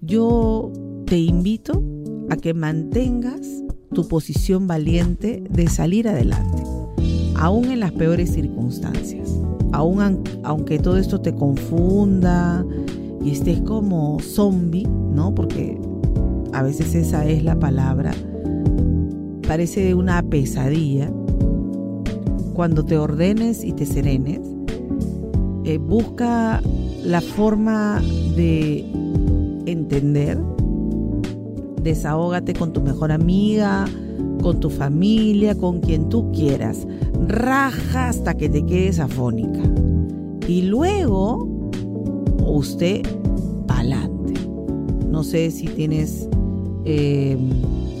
yo 0.00 0.72
te 1.06 1.18
invito 1.18 1.80
a 2.28 2.36
que 2.36 2.54
mantengas 2.54 3.62
tu 3.94 4.08
posición 4.08 4.66
valiente 4.66 5.44
de 5.48 5.68
salir 5.68 6.08
adelante, 6.08 6.64
aún 7.36 7.66
en 7.66 7.78
las 7.78 7.92
peores 7.92 8.32
circunstancias, 8.32 9.30
aún 9.70 10.24
aunque 10.42 10.80
todo 10.80 10.96
esto 10.96 11.20
te 11.20 11.34
confunda 11.34 12.66
y 13.24 13.30
estés 13.30 13.60
como 13.60 14.18
zombie, 14.20 14.88
¿no? 14.88 15.34
Porque 15.34 15.78
a 16.52 16.62
veces 16.62 16.94
esa 16.94 17.26
es 17.26 17.42
la 17.42 17.58
palabra, 17.58 18.12
parece 19.46 19.94
una 19.94 20.22
pesadilla. 20.22 21.10
Cuando 22.54 22.84
te 22.84 22.98
ordenes 22.98 23.64
y 23.64 23.72
te 23.72 23.86
serenes, 23.86 24.40
eh, 25.64 25.78
busca 25.78 26.60
la 27.02 27.20
forma 27.20 28.02
de 28.36 28.84
entender, 29.66 30.38
desahógate 31.82 32.52
con 32.52 32.72
tu 32.72 32.82
mejor 32.82 33.10
amiga, 33.10 33.86
con 34.42 34.60
tu 34.60 34.68
familia, 34.68 35.54
con 35.54 35.80
quien 35.80 36.08
tú 36.08 36.30
quieras. 36.32 36.86
Raja 37.26 38.08
hasta 38.08 38.34
que 38.34 38.48
te 38.48 38.66
quedes 38.66 38.98
afónica. 38.98 39.62
Y 40.46 40.62
luego, 40.62 41.48
usted, 42.44 43.02
pa'lante. 43.66 44.34
No 45.08 45.24
sé 45.24 45.50
si 45.50 45.66
tienes 45.66 46.28
eh, 46.84 47.36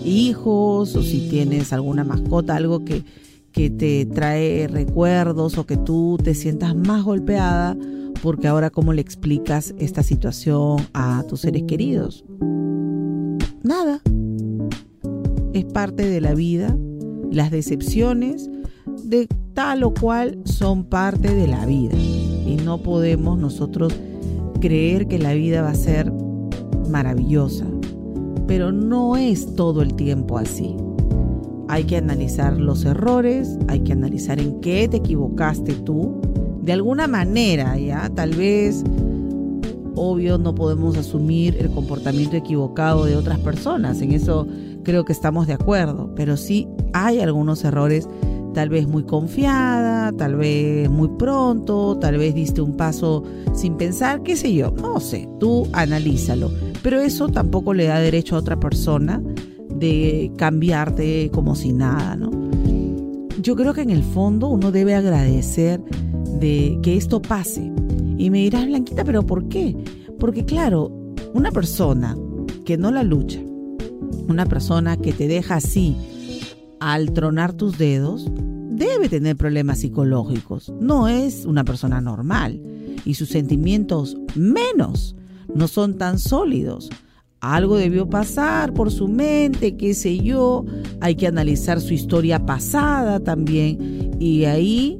hijos 0.04 0.96
o 0.96 1.02
si 1.02 1.28
tienes 1.28 1.72
alguna 1.72 2.04
mascota, 2.04 2.56
algo 2.56 2.84
que, 2.84 3.04
que 3.52 3.70
te 3.70 4.06
trae 4.06 4.68
recuerdos 4.68 5.58
o 5.58 5.66
que 5.66 5.76
tú 5.76 6.18
te 6.22 6.34
sientas 6.34 6.74
más 6.74 7.04
golpeada 7.04 7.76
porque 8.22 8.46
ahora 8.46 8.70
cómo 8.70 8.92
le 8.92 9.02
explicas 9.02 9.74
esta 9.78 10.02
situación 10.02 10.78
a 10.94 11.24
tus 11.28 11.40
seres 11.40 11.64
queridos. 11.66 12.24
Nada. 13.62 14.00
Es 15.52 15.64
parte 15.66 16.08
de 16.08 16.20
la 16.20 16.34
vida. 16.34 16.76
Las 17.30 17.50
decepciones 17.50 18.48
de 19.04 19.26
tal 19.54 19.82
o 19.84 19.92
cual 19.92 20.38
son 20.44 20.84
parte 20.84 21.34
de 21.34 21.48
la 21.48 21.66
vida. 21.66 21.96
Y 21.96 22.58
no 22.64 22.82
podemos 22.82 23.38
nosotros 23.38 23.92
creer 24.60 25.08
que 25.08 25.18
la 25.18 25.32
vida 25.32 25.62
va 25.62 25.70
a 25.70 25.74
ser 25.74 26.12
maravillosa. 26.88 27.66
Pero 28.46 28.72
no 28.72 29.16
es 29.16 29.54
todo 29.54 29.82
el 29.82 29.94
tiempo 29.94 30.38
así. 30.38 30.76
Hay 31.68 31.84
que 31.84 31.96
analizar 31.96 32.56
los 32.58 32.84
errores, 32.84 33.56
hay 33.68 33.80
que 33.80 33.92
analizar 33.92 34.40
en 34.40 34.60
qué 34.60 34.88
te 34.88 34.98
equivocaste 34.98 35.74
tú 35.74 36.20
de 36.62 36.72
alguna 36.72 37.08
manera, 37.08 37.76
¿ya? 37.76 38.08
Tal 38.14 38.30
vez, 38.30 38.84
obvio, 39.94 40.38
no 40.38 40.54
podemos 40.54 40.96
asumir 40.96 41.56
el 41.58 41.70
comportamiento 41.70 42.36
equivocado 42.36 43.04
de 43.04 43.16
otras 43.16 43.40
personas, 43.40 44.00
en 44.00 44.12
eso 44.12 44.46
creo 44.84 45.04
que 45.04 45.12
estamos 45.12 45.46
de 45.46 45.54
acuerdo, 45.54 46.10
pero 46.14 46.36
sí 46.36 46.68
hay 46.92 47.20
algunos 47.20 47.64
errores, 47.64 48.08
tal 48.54 48.68
vez 48.68 48.86
muy 48.86 49.02
confiada, 49.02 50.12
tal 50.12 50.36
vez 50.36 50.88
muy 50.88 51.08
pronto, 51.18 51.98
tal 51.98 52.16
vez 52.16 52.34
diste 52.34 52.60
un 52.60 52.76
paso 52.76 53.24
sin 53.54 53.76
pensar, 53.76 54.22
qué 54.22 54.36
sé 54.36 54.54
yo, 54.54 54.70
no 54.70 55.00
sé, 55.00 55.28
tú 55.40 55.66
analízalo, 55.72 56.50
pero 56.82 57.00
eso 57.00 57.28
tampoco 57.28 57.74
le 57.74 57.86
da 57.86 57.98
derecho 58.00 58.36
a 58.36 58.40
otra 58.40 58.58
persona 58.58 59.22
de 59.74 60.30
cambiarte 60.36 61.30
como 61.32 61.54
si 61.54 61.72
nada, 61.72 62.16
¿no? 62.16 62.30
Yo 63.40 63.56
creo 63.56 63.74
que 63.74 63.82
en 63.82 63.90
el 63.90 64.02
fondo 64.02 64.48
uno 64.48 64.70
debe 64.70 64.94
agradecer 64.94 65.82
de 66.38 66.78
que 66.82 66.96
esto 66.96 67.20
pase. 67.20 67.72
Y 68.18 68.30
me 68.30 68.38
dirás, 68.38 68.66
Blanquita, 68.66 69.04
pero 69.04 69.24
¿por 69.24 69.48
qué? 69.48 69.76
Porque 70.20 70.44
claro, 70.44 70.92
una 71.34 71.50
persona 71.50 72.16
que 72.64 72.76
no 72.76 72.90
la 72.90 73.02
lucha, 73.02 73.40
una 74.28 74.46
persona 74.46 74.96
que 74.96 75.12
te 75.12 75.26
deja 75.26 75.56
así 75.56 75.96
al 76.78 77.12
tronar 77.12 77.52
tus 77.52 77.78
dedos, 77.78 78.30
debe 78.70 79.08
tener 79.08 79.36
problemas 79.36 79.80
psicológicos. 79.80 80.72
No 80.80 81.08
es 81.08 81.44
una 81.46 81.64
persona 81.64 82.00
normal. 82.00 82.60
Y 83.04 83.14
sus 83.14 83.30
sentimientos 83.30 84.16
menos 84.36 85.16
no 85.54 85.68
son 85.68 85.98
tan 85.98 86.18
sólidos. 86.18 86.90
Algo 87.40 87.76
debió 87.76 88.08
pasar 88.08 88.72
por 88.72 88.92
su 88.92 89.08
mente, 89.08 89.76
qué 89.76 89.94
sé 89.94 90.18
yo. 90.18 90.64
Hay 91.00 91.16
que 91.16 91.26
analizar 91.26 91.80
su 91.80 91.92
historia 91.92 92.46
pasada 92.46 93.18
también. 93.18 94.16
Y 94.20 94.44
ahí 94.44 94.98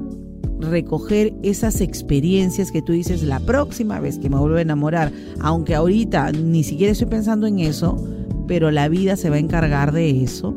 recoger 0.59 1.35
esas 1.43 1.81
experiencias 1.81 2.71
que 2.71 2.83
tú 2.83 2.93
dices 2.93 3.23
la 3.23 3.41
próxima 3.41 4.01
vez 4.01 4.19
que 4.19 4.31
me 4.31 4.39
vuelvo 4.39 4.57
a 4.57 4.63
enamorar, 4.63 5.13
aunque 5.41 5.75
ahorita 5.75 6.33
ni 6.33 6.65
siquiera 6.65 6.93
estoy 6.93 7.09
pensando 7.09 7.47
en 7.47 7.59
eso, 7.59 7.97
pero 8.47 8.71
la 8.71 8.89
vida 8.89 9.17
se 9.17 9.31
va 9.31 9.37
a 9.37 9.41
encargar 9.41 9.93
de 9.93 10.23
eso, 10.23 10.57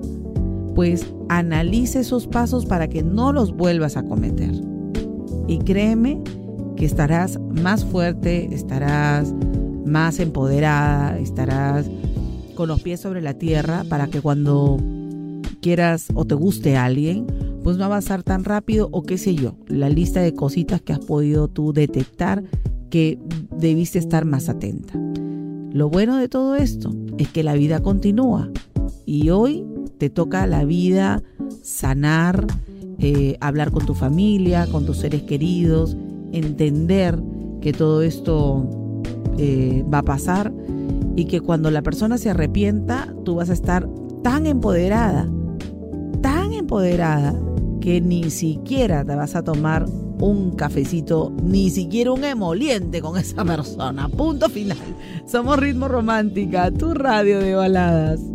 pues 0.75 1.05
analice 1.29 1.99
esos 1.99 2.27
pasos 2.27 2.65
para 2.65 2.88
que 2.88 3.03
no 3.03 3.31
los 3.31 3.55
vuelvas 3.55 3.97
a 3.97 4.03
cometer. 4.03 4.51
Y 5.47 5.60
créeme 5.60 6.21
que 6.75 6.86
estarás 6.86 7.39
más 7.62 7.86
fuerte, 7.86 8.53
estarás 8.53 9.34
más 9.85 10.19
empoderada, 10.19 11.17
estarás 11.19 11.89
con 12.55 12.67
los 12.67 12.81
pies 12.81 12.99
sobre 12.99 13.21
la 13.21 13.35
tierra 13.35 13.83
para 13.87 14.07
que 14.07 14.21
cuando 14.21 14.77
quieras 15.61 16.07
o 16.13 16.25
te 16.25 16.35
guste 16.35 16.77
alguien, 16.77 17.27
pues 17.63 17.77
no 17.77 17.85
avanzar 17.85 18.23
tan 18.23 18.43
rápido 18.43 18.89
o 18.91 19.03
qué 19.03 19.17
sé 19.17 19.35
yo, 19.35 19.55
la 19.67 19.89
lista 19.89 20.21
de 20.21 20.33
cositas 20.33 20.81
que 20.81 20.93
has 20.93 20.99
podido 20.99 21.47
tú 21.47 21.73
detectar 21.73 22.43
que 22.89 23.19
debiste 23.57 23.99
estar 23.99 24.25
más 24.25 24.49
atenta. 24.49 24.93
Lo 25.71 25.89
bueno 25.89 26.17
de 26.17 26.29
todo 26.29 26.55
esto 26.55 26.93
es 27.17 27.27
que 27.29 27.43
la 27.43 27.53
vida 27.53 27.81
continúa 27.81 28.49
y 29.05 29.29
hoy 29.29 29.65
te 29.97 30.09
toca 30.09 30.47
la 30.47 30.63
vida 30.63 31.21
sanar, 31.63 32.45
eh, 32.99 33.37
hablar 33.41 33.71
con 33.71 33.85
tu 33.85 33.93
familia, 33.93 34.67
con 34.71 34.85
tus 34.85 34.97
seres 34.97 35.23
queridos, 35.23 35.97
entender 36.31 37.19
que 37.61 37.73
todo 37.73 38.03
esto 38.03 38.84
eh, 39.37 39.83
va 39.91 39.99
a 39.99 40.03
pasar 40.03 40.53
y 41.15 41.25
que 41.25 41.41
cuando 41.41 41.71
la 41.71 41.81
persona 41.81 42.17
se 42.17 42.29
arrepienta, 42.29 43.13
tú 43.23 43.35
vas 43.35 43.49
a 43.49 43.53
estar 43.53 43.87
tan 44.23 44.45
empoderada, 44.45 45.29
tan 46.21 46.53
empoderada, 46.53 47.39
que 47.79 48.01
ni 48.01 48.31
siquiera 48.31 49.05
te 49.05 49.15
vas 49.15 49.35
a 49.35 49.43
tomar 49.43 49.85
un 50.19 50.55
cafecito, 50.55 51.31
ni 51.43 51.69
siquiera 51.69 52.11
un 52.11 52.23
emoliente 52.23 53.01
con 53.01 53.17
esa 53.17 53.45
persona. 53.45 54.09
Punto 54.09 54.49
final. 54.49 54.77
Somos 55.27 55.59
Ritmo 55.59 55.87
Romántica, 55.87 56.71
tu 56.71 56.93
radio 56.93 57.39
de 57.39 57.53
baladas. 57.53 58.34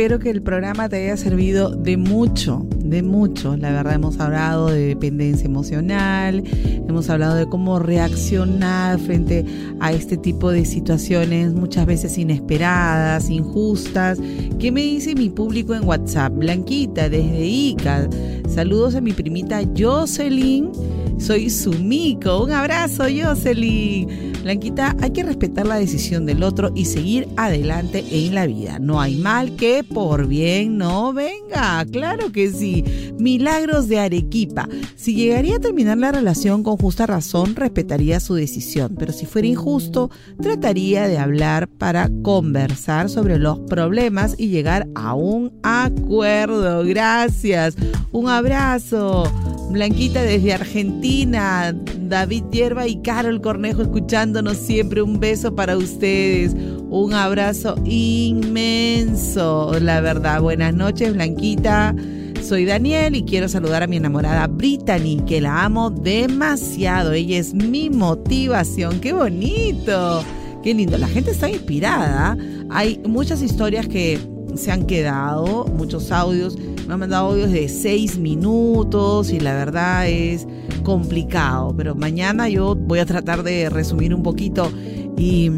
Espero 0.00 0.18
que 0.18 0.30
el 0.30 0.40
programa 0.40 0.88
te 0.88 0.96
haya 0.96 1.16
servido 1.18 1.76
de 1.76 1.98
mucho, 1.98 2.66
de 2.78 3.02
mucho. 3.02 3.54
La 3.58 3.70
verdad 3.70 3.96
hemos 3.96 4.18
hablado 4.18 4.68
de 4.68 4.86
dependencia 4.86 5.44
emocional, 5.44 6.42
hemos 6.88 7.10
hablado 7.10 7.34
de 7.34 7.44
cómo 7.44 7.78
reaccionar 7.78 8.98
frente 8.98 9.44
a 9.78 9.92
este 9.92 10.16
tipo 10.16 10.50
de 10.52 10.64
situaciones 10.64 11.52
muchas 11.52 11.84
veces 11.84 12.16
inesperadas, 12.16 13.28
injustas. 13.28 14.18
¿Qué 14.58 14.72
me 14.72 14.80
dice 14.80 15.14
mi 15.14 15.28
público 15.28 15.74
en 15.74 15.86
WhatsApp? 15.86 16.32
Blanquita, 16.32 17.10
desde 17.10 17.46
ICA. 17.46 18.08
Saludos 18.48 18.94
a 18.94 19.02
mi 19.02 19.12
primita 19.12 19.60
Jocelyn. 19.76 20.70
Soy 21.18 21.50
Sumiko. 21.50 22.44
Un 22.44 22.52
abrazo, 22.52 23.04
Jocelyn. 23.04 24.29
Blanquita, 24.42 24.96
hay 25.00 25.10
que 25.10 25.22
respetar 25.22 25.66
la 25.66 25.76
decisión 25.76 26.26
del 26.26 26.42
otro 26.42 26.70
y 26.74 26.86
seguir 26.86 27.28
adelante 27.36 28.04
en 28.10 28.34
la 28.34 28.46
vida. 28.46 28.78
No 28.78 29.00
hay 29.00 29.16
mal 29.16 29.56
que 29.56 29.84
por 29.84 30.26
bien 30.26 30.78
no 30.78 31.12
venga. 31.12 31.84
Claro 31.90 32.32
que 32.32 32.50
sí. 32.50 32.84
Milagros 33.18 33.88
de 33.88 33.98
Arequipa. 33.98 34.68
Si 34.96 35.14
llegaría 35.14 35.56
a 35.56 35.60
terminar 35.60 35.98
la 35.98 36.12
relación 36.12 36.62
con 36.62 36.76
justa 36.76 37.06
razón, 37.06 37.54
respetaría 37.54 38.20
su 38.20 38.34
decisión. 38.34 38.96
Pero 38.98 39.12
si 39.12 39.26
fuera 39.26 39.48
injusto, 39.48 40.10
trataría 40.40 41.06
de 41.06 41.18
hablar 41.18 41.68
para 41.68 42.10
conversar 42.22 43.10
sobre 43.10 43.38
los 43.38 43.58
problemas 43.60 44.34
y 44.38 44.48
llegar 44.48 44.88
a 44.94 45.14
un 45.14 45.52
acuerdo. 45.62 46.84
Gracias. 46.84 47.76
Un 48.10 48.28
abrazo. 48.28 49.24
Blanquita 49.70 50.22
desde 50.22 50.52
Argentina, 50.52 51.72
David 52.00 52.42
Hierba 52.50 52.88
y 52.88 53.00
Carol 53.02 53.40
Cornejo 53.40 53.82
escuchándonos 53.82 54.56
siempre. 54.56 55.00
Un 55.00 55.20
beso 55.20 55.54
para 55.54 55.76
ustedes, 55.76 56.54
un 56.88 57.14
abrazo 57.14 57.76
inmenso, 57.84 59.72
la 59.80 60.00
verdad. 60.00 60.42
Buenas 60.42 60.74
noches, 60.74 61.14
Blanquita. 61.14 61.94
Soy 62.42 62.64
Daniel 62.64 63.14
y 63.14 63.22
quiero 63.22 63.48
saludar 63.48 63.84
a 63.84 63.86
mi 63.86 63.98
enamorada 63.98 64.48
Brittany, 64.48 65.22
que 65.24 65.40
la 65.40 65.64
amo 65.64 65.90
demasiado. 65.90 67.12
Ella 67.12 67.38
es 67.38 67.54
mi 67.54 67.90
motivación. 67.90 68.98
¡Qué 68.98 69.12
bonito! 69.12 70.24
¡Qué 70.64 70.74
lindo! 70.74 70.98
La 70.98 71.06
gente 71.06 71.30
está 71.30 71.48
inspirada. 71.48 72.36
Hay 72.70 73.00
muchas 73.06 73.40
historias 73.40 73.86
que 73.86 74.18
se 74.54 74.72
han 74.72 74.86
quedado, 74.86 75.66
muchos 75.66 76.10
audios 76.12 76.56
me 76.86 76.94
han 76.94 77.00
mandado 77.00 77.30
audios 77.30 77.52
de 77.52 77.68
seis 77.68 78.18
minutos 78.18 79.30
y 79.30 79.38
la 79.38 79.54
verdad 79.54 80.08
es 80.08 80.46
complicado. 80.82 81.72
Pero 81.76 81.94
mañana 81.94 82.48
yo 82.48 82.74
voy 82.74 82.98
a 82.98 83.06
tratar 83.06 83.42
de 83.42 83.70
resumir 83.70 84.14
un 84.14 84.22
poquito 84.22 84.72
y, 85.16 85.50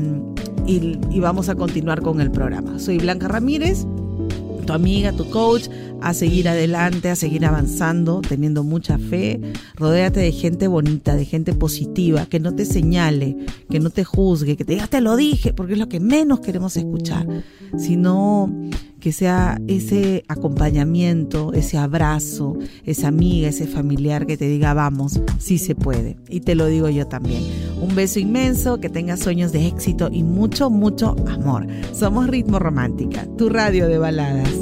y 0.66 1.20
vamos 1.20 1.48
a 1.48 1.54
continuar 1.54 2.02
con 2.02 2.20
el 2.20 2.30
programa. 2.30 2.78
Soy 2.78 2.98
Blanca 2.98 3.28
Ramírez 3.28 3.86
tu 4.62 4.72
amiga, 4.72 5.12
tu 5.12 5.28
coach, 5.30 5.68
a 6.00 6.14
seguir 6.14 6.48
adelante, 6.48 7.10
a 7.10 7.16
seguir 7.16 7.44
avanzando, 7.44 8.20
teniendo 8.20 8.64
mucha 8.64 8.98
fe. 8.98 9.40
Rodéate 9.76 10.20
de 10.20 10.32
gente 10.32 10.66
bonita, 10.68 11.14
de 11.14 11.24
gente 11.24 11.52
positiva, 11.52 12.26
que 12.26 12.40
no 12.40 12.54
te 12.54 12.64
señale, 12.64 13.36
que 13.70 13.80
no 13.80 13.90
te 13.90 14.04
juzgue, 14.04 14.56
que 14.56 14.64
te 14.64 14.74
diga, 14.74 14.86
te 14.86 15.00
lo 15.00 15.16
dije, 15.16 15.52
porque 15.52 15.74
es 15.74 15.78
lo 15.78 15.88
que 15.88 16.00
menos 16.00 16.40
queremos 16.40 16.76
escuchar, 16.76 17.26
sino 17.78 18.50
que 19.02 19.10
sea 19.10 19.60
ese 19.66 20.22
acompañamiento, 20.28 21.52
ese 21.52 21.76
abrazo, 21.76 22.56
esa 22.84 23.08
amiga, 23.08 23.48
ese 23.48 23.66
familiar 23.66 24.26
que 24.26 24.36
te 24.36 24.48
diga, 24.48 24.74
vamos, 24.74 25.20
sí 25.38 25.58
se 25.58 25.74
puede. 25.74 26.16
Y 26.28 26.40
te 26.40 26.54
lo 26.54 26.66
digo 26.66 26.88
yo 26.88 27.08
también. 27.08 27.42
Un 27.80 27.96
beso 27.96 28.20
inmenso, 28.20 28.78
que 28.78 28.88
tengas 28.88 29.18
sueños 29.18 29.50
de 29.50 29.66
éxito 29.66 30.08
y 30.12 30.22
mucho, 30.22 30.70
mucho 30.70 31.16
amor. 31.28 31.66
Somos 31.92 32.28
Ritmo 32.28 32.60
Romántica, 32.60 33.26
tu 33.36 33.48
radio 33.48 33.88
de 33.88 33.98
baladas. 33.98 34.61